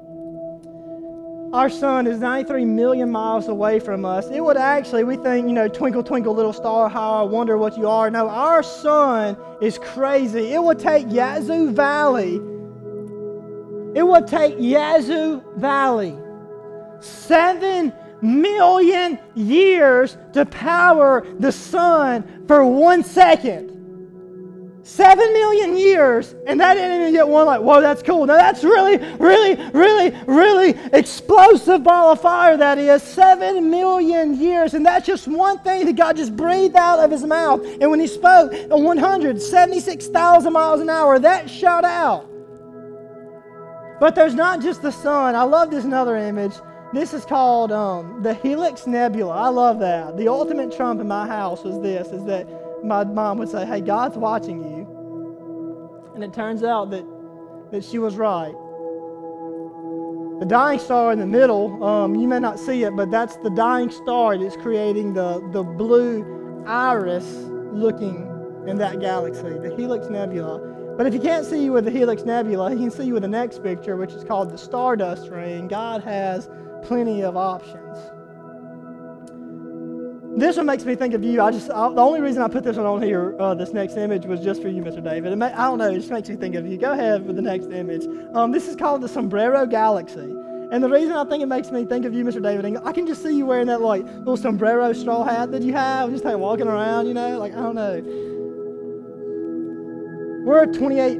our 1.58 1.72
sun 1.72 2.06
is 2.06 2.20
93 2.20 2.66
million 2.66 3.10
miles 3.12 3.48
away 3.48 3.80
from 3.80 4.06
us. 4.06 4.30
It 4.30 4.42
would 4.42 4.58
actually, 4.58 5.04
we 5.04 5.16
think, 5.16 5.48
you 5.48 5.54
know, 5.54 5.68
twinkle, 5.68 6.04
twinkle, 6.04 6.36
little 6.36 6.54
star, 6.54 6.88
how 6.88 7.14
I 7.14 7.24
wonder 7.24 7.58
what 7.58 7.76
you 7.76 7.88
are. 7.88 8.12
No, 8.12 8.30
our 8.30 8.62
sun 8.62 9.36
is 9.60 9.80
crazy. 9.80 10.54
It 10.54 10.62
would 10.62 10.78
take 10.78 11.12
Yazoo 11.12 11.72
Valley, 11.72 12.36
it 13.96 14.04
would 14.04 14.28
take 14.28 14.56
Yazoo 14.60 15.42
Valley 15.56 16.16
seven 17.00 17.92
million 18.22 19.18
years 19.34 20.16
to 20.34 20.46
power 20.46 21.26
the 21.40 21.52
sun 21.52 22.46
for 22.48 22.64
one 22.66 23.04
second. 23.04 23.77
Seven 24.88 25.34
million 25.34 25.76
years, 25.76 26.34
and 26.46 26.62
that 26.62 26.76
didn't 26.76 27.02
even 27.02 27.14
get 27.14 27.28
one 27.28 27.46
like, 27.46 27.60
whoa, 27.60 27.82
that's 27.82 28.02
cool. 28.02 28.26
Now 28.26 28.38
that's 28.38 28.64
really, 28.64 28.96
really, 29.18 29.56
really, 29.72 30.18
really 30.26 30.80
explosive 30.94 31.84
ball 31.84 32.14
of 32.14 32.22
fire 32.22 32.56
that 32.56 32.78
is. 32.78 33.04
Seven 33.04 33.70
million 33.70 34.40
years, 34.40 34.76
and 34.76 34.86
that's 34.86 35.06
just 35.06 35.28
one 35.28 35.60
thing 35.60 35.86
that 35.88 35.98
God 35.98 36.16
just 36.16 36.38
breathed 36.38 36.78
out 36.78 37.00
of 37.00 37.12
his 37.12 37.26
mouth. 37.26 37.66
And 37.82 37.92
when 37.92 38.00
he 38.00 38.08
spoke 38.08 38.54
at 38.54 38.70
176,000 38.70 40.54
miles 40.54 40.80
an 40.80 40.90
hour, 40.90 41.20
that 41.20 41.50
shot 41.50 41.84
out. 41.84 42.26
But 44.00 44.16
there's 44.16 44.36
not 44.36 44.62
just 44.62 44.82
the 44.82 44.92
sun. 44.92 45.36
I 45.36 45.44
love 45.44 45.70
this 45.70 45.84
another 45.84 46.16
image. 46.16 46.54
This 46.94 47.14
is 47.14 47.26
called 47.26 47.74
um, 47.74 48.24
the 48.24 48.36
Helix 48.36 48.88
Nebula. 48.88 49.36
I 49.36 49.50
love 49.50 49.80
that. 49.80 50.16
The 50.16 50.30
ultimate 50.30 50.74
trump 50.74 51.02
in 51.02 51.10
my 51.10 51.28
house 51.28 51.66
was 51.66 51.78
this: 51.82 52.08
is 52.08 52.24
that 52.24 52.48
my 52.84 53.04
mom 53.04 53.38
would 53.40 53.50
say, 53.50 53.66
"Hey, 53.66 53.82
God's 53.82 54.18
watching 54.18 54.62
you." 54.64 54.88
And 56.16 56.24
it 56.24 56.34
turns 56.34 56.64
out 56.64 56.90
that, 56.90 57.06
that 57.72 57.84
she 57.84 58.00
was 58.00 58.16
right. 58.16 58.56
The 60.40 60.46
dying 60.46 60.80
star 60.80 61.12
in 61.12 61.20
the 61.20 61.28
middle, 61.28 61.84
um, 61.84 62.16
you 62.16 62.28
may 62.28 62.40
not 62.40 62.60
see 62.60 62.84
it, 62.84 62.96
but 62.96 63.12
that's 63.12 63.38
the 63.38 63.50
dying 63.52 63.92
star 63.92 64.38
that's 64.38 64.56
creating 64.56 65.14
the, 65.14 65.48
the 65.52 65.64
blue 65.64 66.64
iris 66.68 67.26
looking 67.72 68.28
in 68.68 68.78
that 68.78 69.00
galaxy, 69.00 69.44
the 69.44 69.74
Helix 69.76 70.10
Nebula. 70.10 70.96
But 70.98 71.06
if 71.06 71.14
you 71.14 71.20
can't 71.20 71.46
see 71.46 71.64
you 71.64 71.72
with 71.72 71.86
the 71.86 71.92
Helix 71.92 72.24
Nebula, 72.24 72.72
you 72.72 72.78
can 72.78 72.92
see 72.92 73.06
you 73.06 73.14
with 73.14 73.24
the 73.24 73.30
next 73.30 73.62
picture, 73.62 73.96
which 73.96 74.12
is 74.12 74.24
called 74.24 74.52
the 74.52 74.58
Stardust 74.58 75.30
Ring. 75.30 75.68
God 75.68 76.04
has 76.04 76.50
plenty 76.84 77.24
of 77.24 77.38
options. 77.38 77.98
This 80.38 80.56
one 80.56 80.68
makes 80.68 80.86
me 80.86 80.94
think 80.94 81.16
of 81.16 81.24
you. 81.24 81.42
I 81.42 81.50
just 81.50 81.72
I, 81.72 81.90
the 81.90 82.00
only 82.00 82.22
reason 82.22 82.44
I 82.44 82.48
put 82.48 82.64
this 82.64 82.78
one 82.78 82.86
on 82.86 83.02
here, 83.02 83.36
uh, 83.40 83.56
this 83.56 83.74
next 83.74 83.98
image, 83.98 84.28
was 84.28 84.40
just 84.40 84.62
for 84.62 84.68
you, 84.68 84.84
Mr. 84.84 85.04
David. 85.04 85.36
May, 85.36 85.48
I 85.48 85.66
don't 85.66 85.80
know. 85.80 85.90
It 85.90 85.96
just 85.96 86.12
makes 86.12 86.30
me 86.30 86.36
think 86.36 86.54
of 86.54 86.68
you. 86.68 86.78
Go 86.78 86.92
ahead 86.92 87.26
with 87.26 87.38
the 87.38 87.42
next 87.42 87.72
image. 87.72 88.06
Um, 88.36 88.52
this 88.52 88.68
is 88.68 88.76
called 88.76 89.02
the 89.02 89.10
Sombrero 89.10 89.66
Galaxy. 89.66 90.20
And 90.72 90.84
the 90.84 90.90
reason 90.90 91.14
I 91.14 91.24
think 91.24 91.42
it 91.42 91.48
makes 91.48 91.72
me 91.72 91.86
think 91.86 92.06
of 92.06 92.14
you, 92.14 92.24
Mr. 92.24 92.40
David, 92.44 92.78
I 92.86 92.92
can 92.92 93.08
just 93.08 93.24
see 93.24 93.36
you 93.36 93.48
wearing 93.48 93.66
that 93.66 93.82
like 93.82 94.04
little 94.04 94.38
sombrero 94.38 94.94
straw 94.94 95.24
hat 95.24 95.52
that 95.54 95.64
you 95.64 95.74
have, 95.74 96.12
just 96.12 96.24
like 96.24 96.38
walking 96.38 96.68
around, 96.68 97.08
you 97.08 97.16
know, 97.16 97.40
like 97.40 97.54
I 97.54 97.62
don't 97.62 97.74
know. 97.74 98.04
We're 100.46 100.68
28 100.68 101.18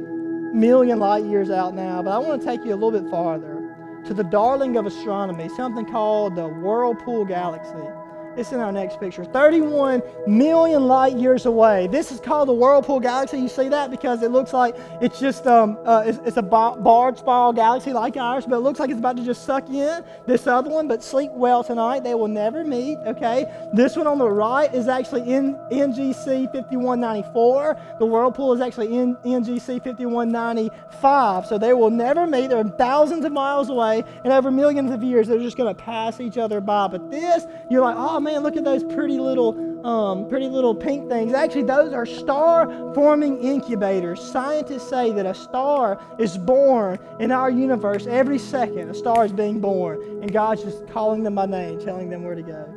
million 0.54 1.00
light 1.00 1.26
years 1.26 1.50
out 1.50 1.74
now, 1.74 2.04
but 2.04 2.12
I 2.12 2.20
want 2.20 2.40
to 2.40 2.48
take 2.48 2.64
you 2.64 2.72
a 2.72 2.78
little 2.78 2.92
bit 2.92 3.10
farther 3.10 4.04
to 4.06 4.14
the 4.14 4.26
darling 4.26 4.78
of 4.78 4.86
astronomy, 4.86 5.50
something 5.50 5.88
called 5.88 6.36
the 6.36 6.48
Whirlpool 6.48 7.26
Galaxy. 7.26 7.97
It's 8.38 8.52
in 8.52 8.60
our 8.60 8.72
next 8.72 9.00
picture. 9.00 9.26
31 9.26 10.04
million 10.28 10.86
light 10.86 11.18
years 11.18 11.48
away. 11.48 11.88
This 11.88 12.12
is 12.12 12.20
called 12.20 12.48
the 12.48 12.54
Whirlpool 12.54 13.00
Galaxy. 13.00 13.40
You 13.40 13.48
see 13.48 13.68
that 13.70 13.90
because 13.90 14.22
it 14.22 14.30
looks 14.30 14.54
like 14.54 14.76
it's 15.02 15.20
just 15.20 15.48
um, 15.48 15.76
uh, 15.86 16.04
it's, 16.06 16.20
it's, 16.24 16.38
a 16.38 16.44
barred 16.44 17.18
spiral 17.18 17.52
galaxy 17.52 17.94
like 17.94 18.16
ours, 18.16 18.46
but 18.46 18.58
it 18.58 18.60
looks 18.60 18.80
like 18.80 18.92
it's 18.92 19.00
about 19.00 19.18
to 19.18 19.26
just 19.26 19.44
suck 19.44 19.68
in 19.70 20.04
this 20.28 20.46
other 20.46 20.70
one. 20.70 20.88
But 20.88 21.04
sleep 21.04 21.32
well 21.32 21.64
tonight. 21.64 22.04
They 22.04 22.14
will 22.14 22.28
never 22.28 22.64
meet. 22.64 23.00
Okay. 23.08 23.52
This 23.74 23.96
one 23.96 24.06
on 24.06 24.20
the 24.20 24.30
right 24.30 24.72
is 24.72 24.88
actually 24.88 25.34
in 25.34 25.56
NGC 25.72 26.46
5194. 26.54 27.78
The 27.98 28.06
Whirlpool 28.06 28.54
is 28.54 28.62
actually 28.62 28.96
in 28.96 29.16
NGC 29.26 29.84
5195. 29.84 31.48
So 31.48 31.58
they 31.58 31.74
will 31.74 31.90
never 31.90 32.28
meet. 32.28 32.52
They're 32.52 32.64
thousands 32.64 33.26
of 33.26 33.32
miles 33.32 33.70
away, 33.70 34.04
and 34.24 34.32
over 34.32 34.52
millions 34.52 34.92
of 34.92 35.02
years, 35.02 35.28
they're 35.28 35.40
just 35.40 35.58
going 35.58 35.76
to 35.76 35.82
pass 35.82 36.20
each 36.20 36.38
other 36.38 36.62
by. 36.62 36.88
But 36.88 37.10
this, 37.10 37.48
you're 37.72 37.82
like, 37.82 37.96
oh 37.98 38.20
man, 38.28 38.44
look 38.44 38.58
at 38.58 38.66
those 38.66 38.84
pretty 38.84 39.20
little, 39.20 39.88
um, 39.88 40.28
pretty 40.28 40.48
little 40.48 40.76
pink 40.76 41.10
things. 41.10 41.34
Actually, 41.34 41.64
those 41.64 41.94
are 41.94 42.06
star-forming 42.06 43.42
incubators. 43.42 44.22
Scientists 44.22 44.90
say 44.90 45.14
that 45.14 45.26
a 45.26 45.34
star 45.34 46.02
is 46.20 46.38
born 46.38 47.00
in 47.22 47.32
our 47.32 47.50
universe 47.50 48.06
every 48.06 48.38
second. 48.38 48.90
A 48.90 48.94
star 48.94 49.24
is 49.26 49.32
being 49.32 49.62
born, 49.62 50.22
and 50.22 50.32
God's 50.32 50.64
just 50.64 50.88
calling 50.90 51.24
them 51.24 51.36
by 51.36 51.46
name, 51.46 51.80
telling 51.80 52.10
them 52.10 52.24
where 52.24 52.36
to 52.36 52.42
go. 52.42 52.74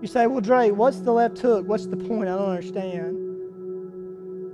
You 0.00 0.06
say, 0.06 0.28
well, 0.28 0.40
Dre, 0.40 0.70
what's 0.70 1.00
the 1.00 1.12
left 1.12 1.38
hook? 1.38 1.66
What's 1.66 1.86
the 1.86 1.96
point? 1.96 2.28
I 2.28 2.36
don't 2.36 2.50
understand. 2.50 3.16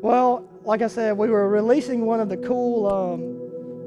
Well, 0.00 0.48
like 0.64 0.80
I 0.80 0.86
said, 0.86 1.18
we 1.18 1.28
were 1.28 1.48
releasing 1.48 2.06
one 2.06 2.20
of 2.20 2.30
the 2.30 2.38
cool 2.38 2.86
um, 2.86 3.41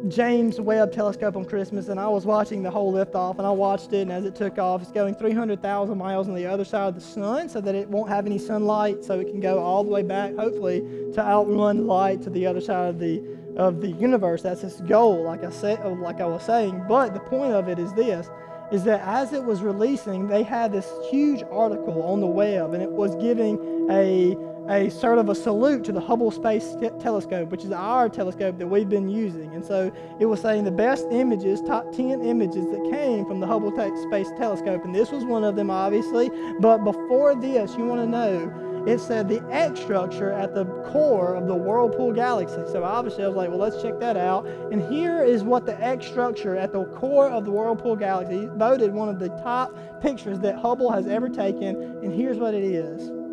James 0.07 0.61
Webb 0.61 0.91
telescope 0.91 1.35
on 1.35 1.45
Christmas, 1.45 1.87
and 1.87 1.99
I 1.99 2.07
was 2.07 2.25
watching 2.25 2.61
the 2.61 2.69
whole 2.69 2.93
liftoff, 2.93 3.39
and 3.39 3.47
I 3.47 3.49
watched 3.49 3.91
it, 3.91 4.01
and 4.01 4.11
as 4.11 4.23
it 4.23 4.35
took 4.35 4.59
off, 4.59 4.81
it's 4.81 4.91
going 4.91 5.15
300,000 5.15 5.97
miles 5.97 6.27
on 6.27 6.35
the 6.35 6.45
other 6.45 6.63
side 6.63 6.89
of 6.89 6.95
the 6.95 7.01
sun 7.01 7.49
so 7.49 7.59
that 7.61 7.73
it 7.73 7.89
won't 7.89 8.09
have 8.09 8.27
any 8.27 8.37
sunlight, 8.37 9.03
so 9.03 9.19
it 9.19 9.25
can 9.25 9.39
go 9.39 9.57
all 9.57 9.83
the 9.83 9.89
way 9.89 10.03
back, 10.03 10.35
hopefully, 10.35 10.81
to 11.13 11.21
outrun 11.21 11.87
light 11.87 12.21
to 12.21 12.29
the 12.29 12.45
other 12.45 12.61
side 12.61 12.89
of 12.89 12.99
the 12.99 13.23
of 13.57 13.79
the 13.79 13.87
universe. 13.87 14.41
That's 14.41 14.63
its 14.63 14.81
goal, 14.81 15.23
like 15.23 15.43
I 15.43 15.49
said, 15.49 15.79
uh, 15.79 15.89
like 15.91 16.19
I 16.19 16.25
was 16.25 16.43
saying. 16.43 16.83
But 16.89 17.13
the 17.13 17.21
point 17.21 17.53
of 17.53 17.69
it 17.69 17.79
is 17.79 17.93
this: 17.93 18.29
is 18.71 18.83
that 18.83 19.01
as 19.01 19.33
it 19.33 19.43
was 19.43 19.61
releasing, 19.61 20.27
they 20.27 20.43
had 20.43 20.71
this 20.71 20.91
huge 21.09 21.41
article 21.49 22.03
on 22.03 22.19
the 22.19 22.27
web, 22.27 22.73
and 22.73 22.83
it 22.83 22.91
was 22.91 23.15
giving 23.15 23.57
a 23.89 24.35
a 24.69 24.89
sort 24.89 25.19
of 25.19 25.29
a 25.29 25.35
salute 25.35 25.83
to 25.85 25.91
the 25.91 25.99
Hubble 25.99 26.31
Space 26.31 26.75
Telescope, 26.99 27.49
which 27.49 27.63
is 27.63 27.71
our 27.71 28.09
telescope 28.09 28.57
that 28.57 28.67
we've 28.67 28.89
been 28.89 29.09
using. 29.09 29.53
And 29.53 29.63
so 29.63 29.91
it 30.19 30.25
was 30.25 30.41
saying 30.41 30.63
the 30.63 30.71
best 30.71 31.05
images, 31.11 31.61
top 31.61 31.91
10 31.91 32.21
images 32.21 32.65
that 32.71 32.89
came 32.91 33.25
from 33.25 33.39
the 33.39 33.47
Hubble 33.47 33.71
Space 34.07 34.29
Telescope. 34.37 34.83
And 34.83 34.95
this 34.95 35.11
was 35.11 35.23
one 35.23 35.43
of 35.43 35.55
them, 35.55 35.69
obviously. 35.69 36.31
But 36.59 36.79
before 36.79 37.35
this, 37.35 37.75
you 37.75 37.85
want 37.85 38.01
to 38.01 38.07
know 38.07 38.85
it 38.87 38.99
said 38.99 39.27
the 39.27 39.43
X 39.51 39.79
structure 39.79 40.31
at 40.31 40.53
the 40.53 40.65
core 40.91 41.35
of 41.35 41.47
the 41.47 41.55
Whirlpool 41.55 42.13
galaxy. 42.13 42.61
So 42.71 42.83
obviously 42.83 43.23
I 43.23 43.27
was 43.27 43.35
like, 43.35 43.49
well, 43.49 43.57
let's 43.57 43.81
check 43.81 43.99
that 43.99 44.15
out. 44.15 44.45
And 44.71 44.81
here 44.93 45.23
is 45.23 45.43
what 45.43 45.65
the 45.65 45.79
X 45.83 46.05
structure 46.05 46.55
at 46.55 46.71
the 46.71 46.85
core 46.85 47.27
of 47.27 47.45
the 47.45 47.51
Whirlpool 47.51 47.95
galaxy 47.95 48.47
voted 48.53 48.93
one 48.93 49.09
of 49.09 49.17
the 49.17 49.29
top 49.41 49.75
pictures 50.01 50.39
that 50.41 50.55
Hubble 50.57 50.91
has 50.91 51.07
ever 51.07 51.29
taken. 51.29 51.75
And 52.03 52.13
here's 52.13 52.37
what 52.37 52.53
it 52.53 52.63
is. 52.63 53.24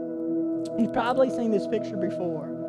You've 0.78 0.92
probably 0.92 1.28
seen 1.30 1.50
this 1.50 1.66
picture 1.66 1.96
before. 1.96 2.61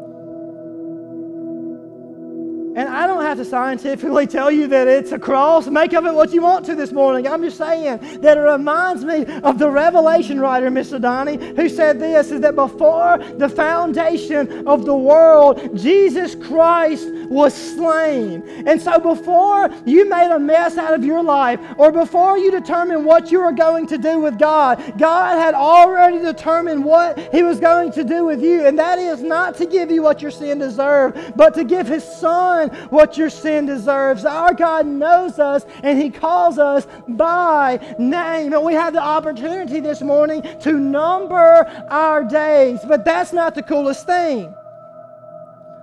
And 2.76 2.90
I 2.90 3.06
don't 3.06 3.24
have 3.24 3.38
to 3.38 3.46
scientifically 3.46 4.26
tell 4.26 4.50
you 4.50 4.68
that 4.68 4.88
it's 4.88 5.12
a 5.12 5.20
cross. 5.20 5.68
Make 5.68 5.94
of 5.94 6.06
it 6.06 6.14
what 6.14 6.34
you 6.34 6.42
want 6.42 6.66
to 6.66 6.76
this 6.76 6.92
morning. 6.92 7.28
I'm 7.28 7.44
just 7.44 7.58
saying 7.58 8.22
that 8.22 8.38
it 8.38 8.42
reminds 8.42 9.06
me 9.06 9.26
of 9.44 9.60
the 9.60 9.70
Revelation 9.70 10.40
writer, 10.40 10.72
Mr. 10.72 11.00
Donnie, 11.00 11.38
who 11.56 11.70
said 11.70 12.00
this 12.00 12.32
is 12.32 12.42
that 12.42 12.56
before 12.56 13.20
the 13.38 13.48
foundation 13.48 14.68
of 14.68 14.86
the 14.86 14.96
world, 14.96 15.78
Jesus 15.78 16.34
Christ 16.34 17.08
was 17.30 17.54
slain. 17.54 18.44
And 18.66 18.82
so 18.82 19.00
before 19.00 19.70
you 19.86 20.10
made 20.10 20.32
a 20.32 20.40
mess 20.40 20.78
out 20.78 20.94
of 20.94 21.04
your 21.04 21.24
life, 21.24 21.60
or 21.78 21.92
before 21.92 22.38
you 22.38 22.52
determined 22.52 23.06
what 23.06 23.32
you 23.32 23.42
were 23.42 23.52
going 23.52 23.88
to 23.88 23.98
do 23.98 24.20
with 24.20 24.40
God, 24.40 24.98
God 24.98 25.38
had 25.38 25.54
already 25.54 26.20
determined 26.20 26.84
what 26.84 27.20
He 27.34 27.44
was 27.44 27.60
going 27.60 27.92
to 27.94 28.04
do 28.04 28.26
with 28.26 28.42
you. 28.42 28.66
And 28.66 28.80
that 28.80 28.98
is 28.98 29.22
not 29.22 29.56
to 29.58 29.66
give 29.66 29.92
you 29.92 30.02
what 30.02 30.22
your 30.22 30.32
sin 30.32 30.60
deserved, 30.60 31.36
but 31.36 31.54
to 31.56 31.64
give 31.64 31.88
His 31.88 32.04
Son 32.04 32.63
what 32.90 33.18
your 33.18 33.30
sin 33.30 33.66
deserves. 33.66 34.26
Our 34.26 34.54
God 34.54 34.86
knows 34.86 35.40
us 35.40 35.66
and 35.84 36.02
He 36.02 36.10
calls 36.10 36.58
us 36.58 36.88
by 37.08 37.96
name. 38.00 38.54
And 38.54 38.64
we 38.64 38.74
have 38.74 38.94
the 38.94 39.02
opportunity 39.02 39.80
this 39.80 40.02
morning 40.02 40.42
to 40.62 40.74
number 40.74 41.66
our 41.90 42.24
days. 42.24 42.80
But 42.88 43.06
that's 43.06 43.34
not 43.34 43.56
the 43.56 43.64
coolest 43.64 44.06
thing. 44.06 44.54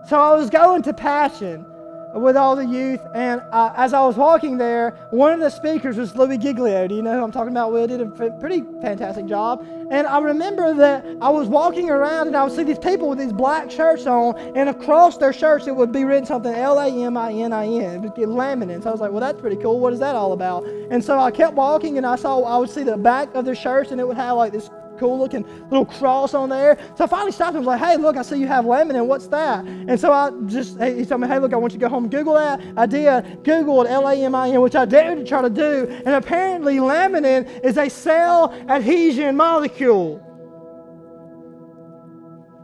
So 0.09 0.19
I 0.19 0.35
was 0.35 0.51
going 0.51 0.83
to 0.83 0.93
Passion 0.93 1.70
with 2.15 2.37
all 2.37 2.57
the 2.57 2.67
youth. 2.67 3.01
And 3.15 3.43
uh, 3.53 3.73
as 3.77 3.93
I 3.93 4.05
was 4.05 4.17
walking 4.17 4.59
there, 4.59 4.97
one 5.11 5.33
of 5.33 5.41
the 5.41 5.51
speakers 5.51 5.97
was 5.97 6.15
Louie 6.17 6.39
Giglio. 6.39 6.89
Do 6.89 6.95
you 6.95 7.03
know 7.03 7.17
who 7.17 7.23
I'm 7.23 7.33
talking 7.33 7.53
about? 7.53 7.73
Will 7.73 7.87
did 7.87 8.01
a 8.01 8.07
pretty 8.07 8.63
fantastic 8.81 9.27
job. 9.27 9.65
And 9.91 10.07
I 10.07 10.21
remember 10.21 10.73
that 10.75 11.05
I 11.21 11.31
was 11.31 11.49
walking 11.49 11.91
around 11.91 12.29
and 12.29 12.37
I 12.37 12.45
would 12.45 12.53
see 12.53 12.63
these 12.63 12.79
people 12.79 13.09
with 13.09 13.19
these 13.19 13.33
black 13.33 13.71
shirts 13.71 14.07
on, 14.07 14.39
and 14.57 14.69
across 14.69 15.17
their 15.17 15.33
shirts 15.33 15.67
it 15.67 15.75
would 15.75 15.91
be 15.93 16.05
written 16.05 16.27
something 16.27 16.53
L 16.53 16.79
A 16.79 16.89
M 16.89 17.17
I 17.17 17.33
N 17.33 17.53
I 17.53 17.67
N. 17.67 17.97
It 17.97 18.01
would 18.01 18.15
get 18.15 18.29
laminin. 18.29 18.83
So 18.83 18.89
I 18.89 18.93
was 18.93 19.01
like, 19.01 19.11
well, 19.11 19.21
that's 19.21 19.41
pretty 19.41 19.57
cool. 19.57 19.81
What 19.81 19.93
is 19.93 19.99
that 19.99 20.15
all 20.15 20.33
about? 20.33 20.65
And 20.65 21.05
so 21.05 21.19
I 21.19 21.31
kept 21.31 21.55
walking 21.55 21.97
and 21.97 22.07
I 22.07 22.17
saw, 22.17 22.41
I 22.43 22.57
would 22.57 22.71
see 22.71 22.85
the 22.85 22.97
back 22.97 23.35
of 23.35 23.45
their 23.45 23.55
shirts 23.55 23.91
and 23.91 24.01
it 24.01 24.07
would 24.07 24.17
have 24.17 24.37
like 24.37 24.53
this 24.53 24.71
cool 25.01 25.19
looking 25.19 25.45
little 25.71 25.87
cross 25.87 26.35
on 26.35 26.51
there. 26.51 26.79
So 26.97 27.05
I 27.05 27.07
finally 27.07 27.33
stopped 27.33 27.57
and 27.57 27.65
was 27.65 27.67
like, 27.67 27.81
hey, 27.81 27.97
look, 27.97 28.17
I 28.17 28.23
see 28.23 28.39
you 28.39 28.47
have 28.47 28.67
lemon, 28.67 29.09
what's 29.09 29.27
that? 29.29 29.65
And 29.65 29.99
so 29.99 30.13
I 30.13 30.31
just, 30.47 30.81
he 30.81 31.05
told 31.07 31.23
me, 31.23 31.29
hey, 31.29 31.39
look, 31.39 31.53
I 31.53 31.57
want 31.57 31.73
you 31.73 31.79
to 31.79 31.85
go 31.85 31.89
home 31.89 32.05
and 32.05 32.13
Google 32.13 32.35
that. 32.35 32.61
I 32.77 32.87
did. 32.87 33.01
Googled 33.43 33.87
L-A-M-I-N, 33.89 34.61
which 34.61 34.77
I 34.77 34.85
dared 34.85 35.19
to 35.19 35.25
try 35.25 35.43
to 35.43 35.51
do. 35.51 35.87
And 36.05 36.15
apparently 36.15 36.77
laminin 36.77 37.65
is 37.65 37.79
a 37.79 37.89
cell 37.89 38.53
adhesion 38.69 39.37
molecule. 39.37 40.30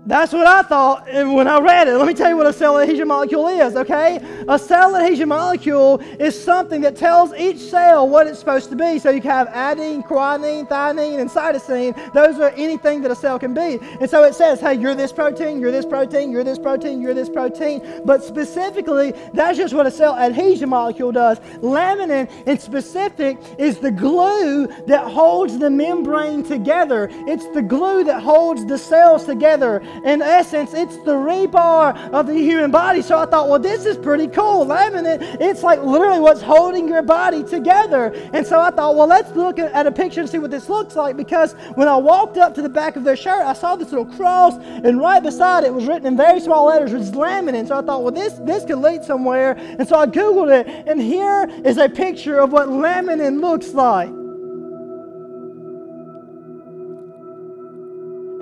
That's 0.06 0.32
what 0.32 0.46
I 0.46 0.62
thought 0.62 1.06
when 1.12 1.48
I 1.48 1.58
read 1.58 1.88
it. 1.88 1.96
Let 1.96 2.06
me 2.06 2.14
tell 2.14 2.28
you 2.28 2.36
what 2.36 2.46
a 2.46 2.52
cell 2.52 2.78
adhesion 2.78 3.08
molecule 3.08 3.48
is, 3.48 3.74
okay? 3.74 4.20
A 4.46 4.56
cell 4.56 4.94
adhesion 4.94 5.28
molecule 5.28 5.98
is 6.20 6.40
something 6.40 6.80
that 6.82 6.94
tells 6.94 7.34
each 7.34 7.58
cell 7.58 8.08
what 8.08 8.28
it's 8.28 8.38
supposed 8.38 8.70
to 8.70 8.76
be. 8.76 9.00
So 9.00 9.10
you 9.10 9.20
have 9.22 9.48
adenine, 9.48 10.06
guanine, 10.06 10.68
thymine, 10.68 11.18
and 11.18 11.28
cytosine. 11.28 12.12
Those 12.12 12.38
are 12.38 12.50
anything 12.50 13.02
that 13.02 13.10
a 13.10 13.16
cell 13.16 13.36
can 13.40 13.52
be. 13.52 13.80
And 14.00 14.08
so 14.08 14.22
it 14.22 14.36
says, 14.36 14.60
hey, 14.60 14.74
you're 14.74 14.94
this 14.94 15.12
protein, 15.12 15.58
you're 15.58 15.72
this 15.72 15.84
protein, 15.84 16.30
you're 16.30 16.44
this 16.44 16.60
protein, 16.60 17.02
you're 17.02 17.14
this 17.14 17.28
protein. 17.28 18.02
But 18.04 18.22
specifically, 18.22 19.12
that's 19.34 19.58
just 19.58 19.74
what 19.74 19.86
a 19.86 19.90
cell 19.90 20.16
adhesion 20.16 20.68
molecule 20.68 21.10
does. 21.10 21.40
Laminin, 21.62 22.30
in 22.46 22.58
specific, 22.60 23.38
is 23.58 23.78
the 23.78 23.90
glue 23.90 24.68
that 24.86 25.04
holds 25.04 25.58
the 25.58 25.68
membrane 25.68 26.44
together. 26.44 27.08
It's 27.26 27.48
the 27.48 27.62
glue 27.62 28.04
that 28.04 28.22
holds 28.22 28.64
the 28.66 28.78
cells 28.78 29.24
together 29.24 29.82
in 30.04 30.22
essence, 30.22 30.74
it's 30.74 30.96
the 30.98 31.14
rebar 31.14 32.10
of 32.10 32.26
the 32.26 32.34
human 32.34 32.70
body. 32.70 33.02
So 33.02 33.18
I 33.18 33.26
thought, 33.26 33.48
well, 33.48 33.58
this 33.58 33.86
is 33.86 33.96
pretty 33.96 34.28
cool. 34.28 34.66
Laminin, 34.66 35.18
it's 35.40 35.62
like 35.62 35.82
literally 35.82 36.20
what's 36.20 36.42
holding 36.42 36.88
your 36.88 37.02
body 37.02 37.42
together. 37.42 38.12
And 38.32 38.46
so 38.46 38.60
I 38.60 38.70
thought, 38.70 38.96
well, 38.96 39.06
let's 39.06 39.30
look 39.32 39.58
at 39.58 39.86
a 39.86 39.92
picture 39.92 40.20
and 40.20 40.28
see 40.28 40.38
what 40.38 40.50
this 40.50 40.68
looks 40.68 40.96
like 40.96 41.16
because 41.16 41.54
when 41.74 41.88
I 41.88 41.96
walked 41.96 42.36
up 42.36 42.54
to 42.54 42.62
the 42.62 42.68
back 42.68 42.96
of 42.96 43.04
their 43.04 43.16
shirt, 43.16 43.42
I 43.42 43.52
saw 43.52 43.76
this 43.76 43.90
little 43.90 44.06
cross, 44.06 44.54
and 44.56 45.00
right 45.00 45.22
beside 45.22 45.64
it 45.64 45.72
was 45.72 45.86
written 45.86 46.06
in 46.06 46.16
very 46.16 46.40
small 46.40 46.66
letters, 46.66 46.92
was 46.92 47.10
laminin. 47.12 47.66
So 47.68 47.78
I 47.78 47.82
thought, 47.82 48.02
well, 48.02 48.12
this, 48.12 48.34
this 48.40 48.64
could 48.64 48.78
lead 48.78 49.04
somewhere. 49.04 49.56
And 49.56 49.86
so 49.86 49.98
I 49.98 50.06
Googled 50.06 50.60
it, 50.60 50.66
and 50.86 51.00
here 51.00 51.48
is 51.64 51.78
a 51.78 51.88
picture 51.88 52.38
of 52.38 52.52
what 52.52 52.68
laminin 52.68 53.40
looks 53.40 53.72
like. 53.74 54.15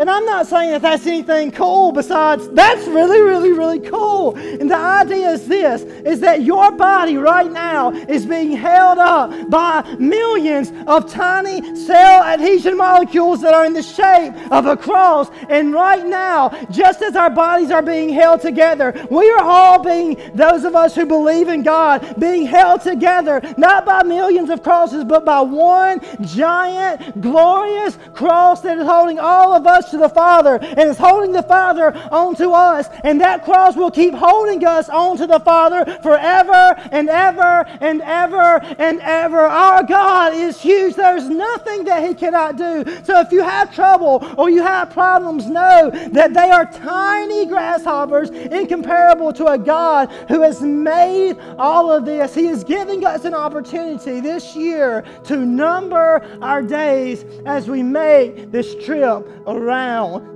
And 0.04 0.10
I'm 0.10 0.26
not 0.26 0.46
saying 0.46 0.72
that 0.72 0.82
that's 0.82 1.06
anything 1.06 1.50
cool 1.50 1.90
besides 1.90 2.50
that's 2.50 2.86
really, 2.88 3.22
really, 3.22 3.52
really 3.52 3.80
cool. 3.80 4.36
And 4.36 4.70
the 4.70 4.76
idea 4.76 5.30
is 5.30 5.48
this 5.48 5.80
is 5.80 6.20
that 6.20 6.42
your 6.42 6.72
body 6.72 7.16
right 7.16 7.50
now 7.50 7.90
is 7.90 8.26
being 8.26 8.52
held 8.52 8.98
up 8.98 9.48
by 9.48 9.80
millions 9.98 10.74
of 10.86 11.10
tiny 11.10 11.74
cell 11.74 12.22
adhesion 12.22 12.76
molecules 12.76 13.40
that 13.40 13.54
are 13.54 13.64
in 13.64 13.72
the 13.72 13.82
shape 13.82 14.34
of 14.52 14.66
a 14.66 14.76
cross. 14.76 15.30
And 15.48 15.72
right 15.72 16.04
now, 16.04 16.50
just 16.70 17.00
as 17.00 17.16
our 17.16 17.30
bodies 17.30 17.70
are 17.70 17.80
being 17.80 18.10
held 18.10 18.42
together, 18.42 19.06
we 19.10 19.30
are 19.30 19.42
all 19.42 19.82
being, 19.82 20.20
those 20.34 20.64
of 20.64 20.76
us 20.76 20.94
who 20.94 21.06
believe 21.06 21.48
in 21.48 21.62
God, 21.62 22.20
being 22.20 22.44
held 22.44 22.82
together, 22.82 23.40
not 23.56 23.86
by 23.86 24.02
millions 24.02 24.50
of 24.50 24.62
crosses, 24.62 25.02
but 25.02 25.24
by 25.24 25.40
one 25.40 26.02
giant, 26.26 27.22
glorious 27.22 27.98
cross 28.12 28.60
that 28.60 28.76
is 28.76 28.84
holding 28.84 29.18
all 29.18 29.54
of 29.54 29.66
us 29.66 29.93
to 29.94 29.98
the 29.98 30.08
Father 30.08 30.58
and 30.60 30.90
is 30.90 30.98
holding 30.98 31.32
the 31.32 31.42
Father 31.42 31.94
onto 32.10 32.50
us. 32.50 32.88
And 33.02 33.20
that 33.20 33.44
cross 33.44 33.76
will 33.76 33.90
keep 33.90 34.14
holding 34.14 34.64
us 34.64 34.88
onto 34.88 35.26
the 35.26 35.40
Father 35.40 35.84
forever 36.02 36.74
and 36.90 37.08
ever 37.08 37.64
and 37.80 38.02
ever 38.02 38.60
and 38.78 39.00
ever. 39.00 39.40
Our 39.40 39.84
God 39.84 40.34
is 40.34 40.60
huge. 40.60 40.94
There's 40.94 41.28
nothing 41.28 41.84
that 41.84 42.06
He 42.06 42.14
cannot 42.14 42.56
do. 42.56 42.84
So 43.04 43.20
if 43.20 43.32
you 43.32 43.42
have 43.42 43.74
trouble 43.74 44.26
or 44.36 44.50
you 44.50 44.62
have 44.62 44.90
problems, 44.90 45.46
know 45.46 45.90
that 46.12 46.34
they 46.34 46.50
are 46.50 46.66
tiny 46.66 47.46
grasshoppers 47.46 48.30
incomparable 48.30 49.32
to 49.34 49.46
a 49.46 49.58
God 49.58 50.10
who 50.28 50.42
has 50.42 50.60
made 50.60 51.36
all 51.58 51.90
of 51.90 52.04
this. 52.04 52.34
He 52.34 52.48
is 52.48 52.64
giving 52.64 53.04
us 53.04 53.24
an 53.24 53.34
opportunity 53.34 54.20
this 54.20 54.56
year 54.56 55.04
to 55.24 55.36
number 55.36 56.26
our 56.42 56.62
days 56.62 57.24
as 57.46 57.68
we 57.68 57.82
make 57.82 58.50
this 58.50 58.74
trip 58.84 59.28
around 59.46 59.83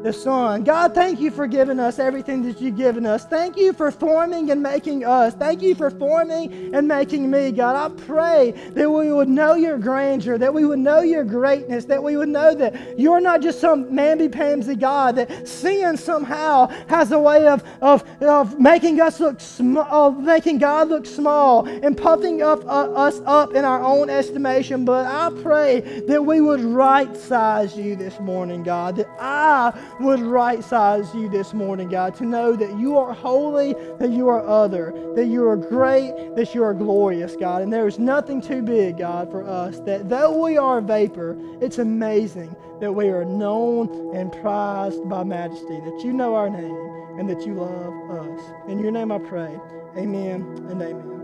the 0.03 0.13
sun. 0.13 0.65
God, 0.65 0.95
thank 0.95 1.21
you 1.21 1.31
for 1.31 1.47
giving 1.47 1.81
us 1.81 1.99
everything 1.99 2.43
that 2.43 2.61
you've 2.61 2.77
given 2.77 3.07
us. 3.07 3.25
Thank 3.25 3.57
you 3.57 3.73
for 3.73 3.91
forming 3.91 4.51
and 4.51 4.63
making 4.63 5.05
us. 5.05 5.35
Thank 5.35 5.63
you 5.63 5.75
for 5.75 5.91
forming 5.91 6.75
and 6.75 6.87
making 6.87 7.31
me, 7.31 7.53
God. 7.53 7.75
I 7.77 7.95
pray 8.05 8.53
that 8.75 8.91
we 8.91 9.13
would 9.13 9.29
know 9.29 9.55
your 9.55 9.79
grandeur, 9.79 10.39
that 10.39 10.53
we 10.53 10.65
would 10.65 10.79
know 10.79 11.01
your 11.01 11.25
greatness, 11.25 11.85
that 11.87 12.03
we 12.03 12.17
would 12.17 12.29
know 12.29 12.55
that 12.55 12.99
you're 12.99 13.21
not 13.21 13.41
just 13.41 13.61
some 13.61 13.87
mamby-pamsy 13.87 14.79
God, 14.79 15.17
that 15.17 15.49
sin 15.49 15.97
somehow 15.97 16.67
has 16.89 17.13
a 17.13 17.19
way 17.19 17.47
of, 17.47 17.63
of, 17.81 18.05
of 18.23 18.59
making 18.61 19.01
us 19.01 19.21
look 19.21 19.41
small, 19.41 19.87
of 19.91 20.19
making 20.19 20.59
God 20.59 20.89
look 20.89 21.07
small 21.07 21.67
and 21.67 21.97
puffing 21.97 22.43
up, 22.43 22.65
uh, 22.67 22.93
us 22.93 23.21
up 23.25 23.55
in 23.55 23.65
our 23.65 23.83
own 23.83 24.11
estimation. 24.11 24.85
But 24.85 25.07
I 25.07 25.31
pray 25.43 25.81
that 26.09 26.25
we 26.25 26.41
would 26.41 26.61
right 26.61 27.17
size 27.17 27.77
you 27.77 27.97
this 27.97 28.19
morning, 28.21 28.63
God, 28.63 28.97
that 28.97 29.09
I 29.19 29.28
I 29.29 29.79
would 30.01 30.21
right 30.21 30.65
size 30.65 31.15
you 31.15 31.29
this 31.29 31.53
morning, 31.53 31.91
God, 31.91 32.15
to 32.17 32.25
know 32.25 32.57
that 32.57 32.79
you 32.79 32.97
are 32.97 33.13
holy, 33.13 33.75
that 33.99 34.11
you 34.11 34.29
are 34.29 34.47
other, 34.47 34.93
that 35.15 35.27
you 35.27 35.47
are 35.47 35.57
great, 35.57 36.35
that 36.35 36.55
you 36.55 36.65
are 36.65 36.73
glorious, 36.73 37.37
God. 37.37 37.63
And 37.63 37.73
there 37.73 37.87
is 37.87 37.99
nothing 37.99 38.41
too 38.41 38.63
big, 38.63 38.99
God, 38.99 39.31
for 39.31 39.47
us. 39.47 39.81
That 39.81 40.09
though 40.09 40.43
we 40.43 40.57
are 40.57 40.81
vapor, 40.81 41.37
it's 41.61 41.79
amazing 41.79 42.57
that 42.81 42.93
we 42.93 43.09
are 43.09 43.25
known 43.25 44.17
and 44.17 44.33
prized 44.33 45.07
by 45.09 45.25
majesty, 45.25 45.79
that 45.81 46.01
you 46.05 46.13
know 46.13 46.35
our 46.35 46.49
name 46.49 47.19
and 47.19 47.29
that 47.29 47.45
you 47.47 47.55
love 47.55 48.11
us. 48.11 48.41
In 48.69 48.79
your 48.79 48.93
name 48.93 49.13
I 49.13 49.19
pray. 49.19 49.59
Amen 49.97 50.43
and 50.71 50.81
amen. 50.81 51.18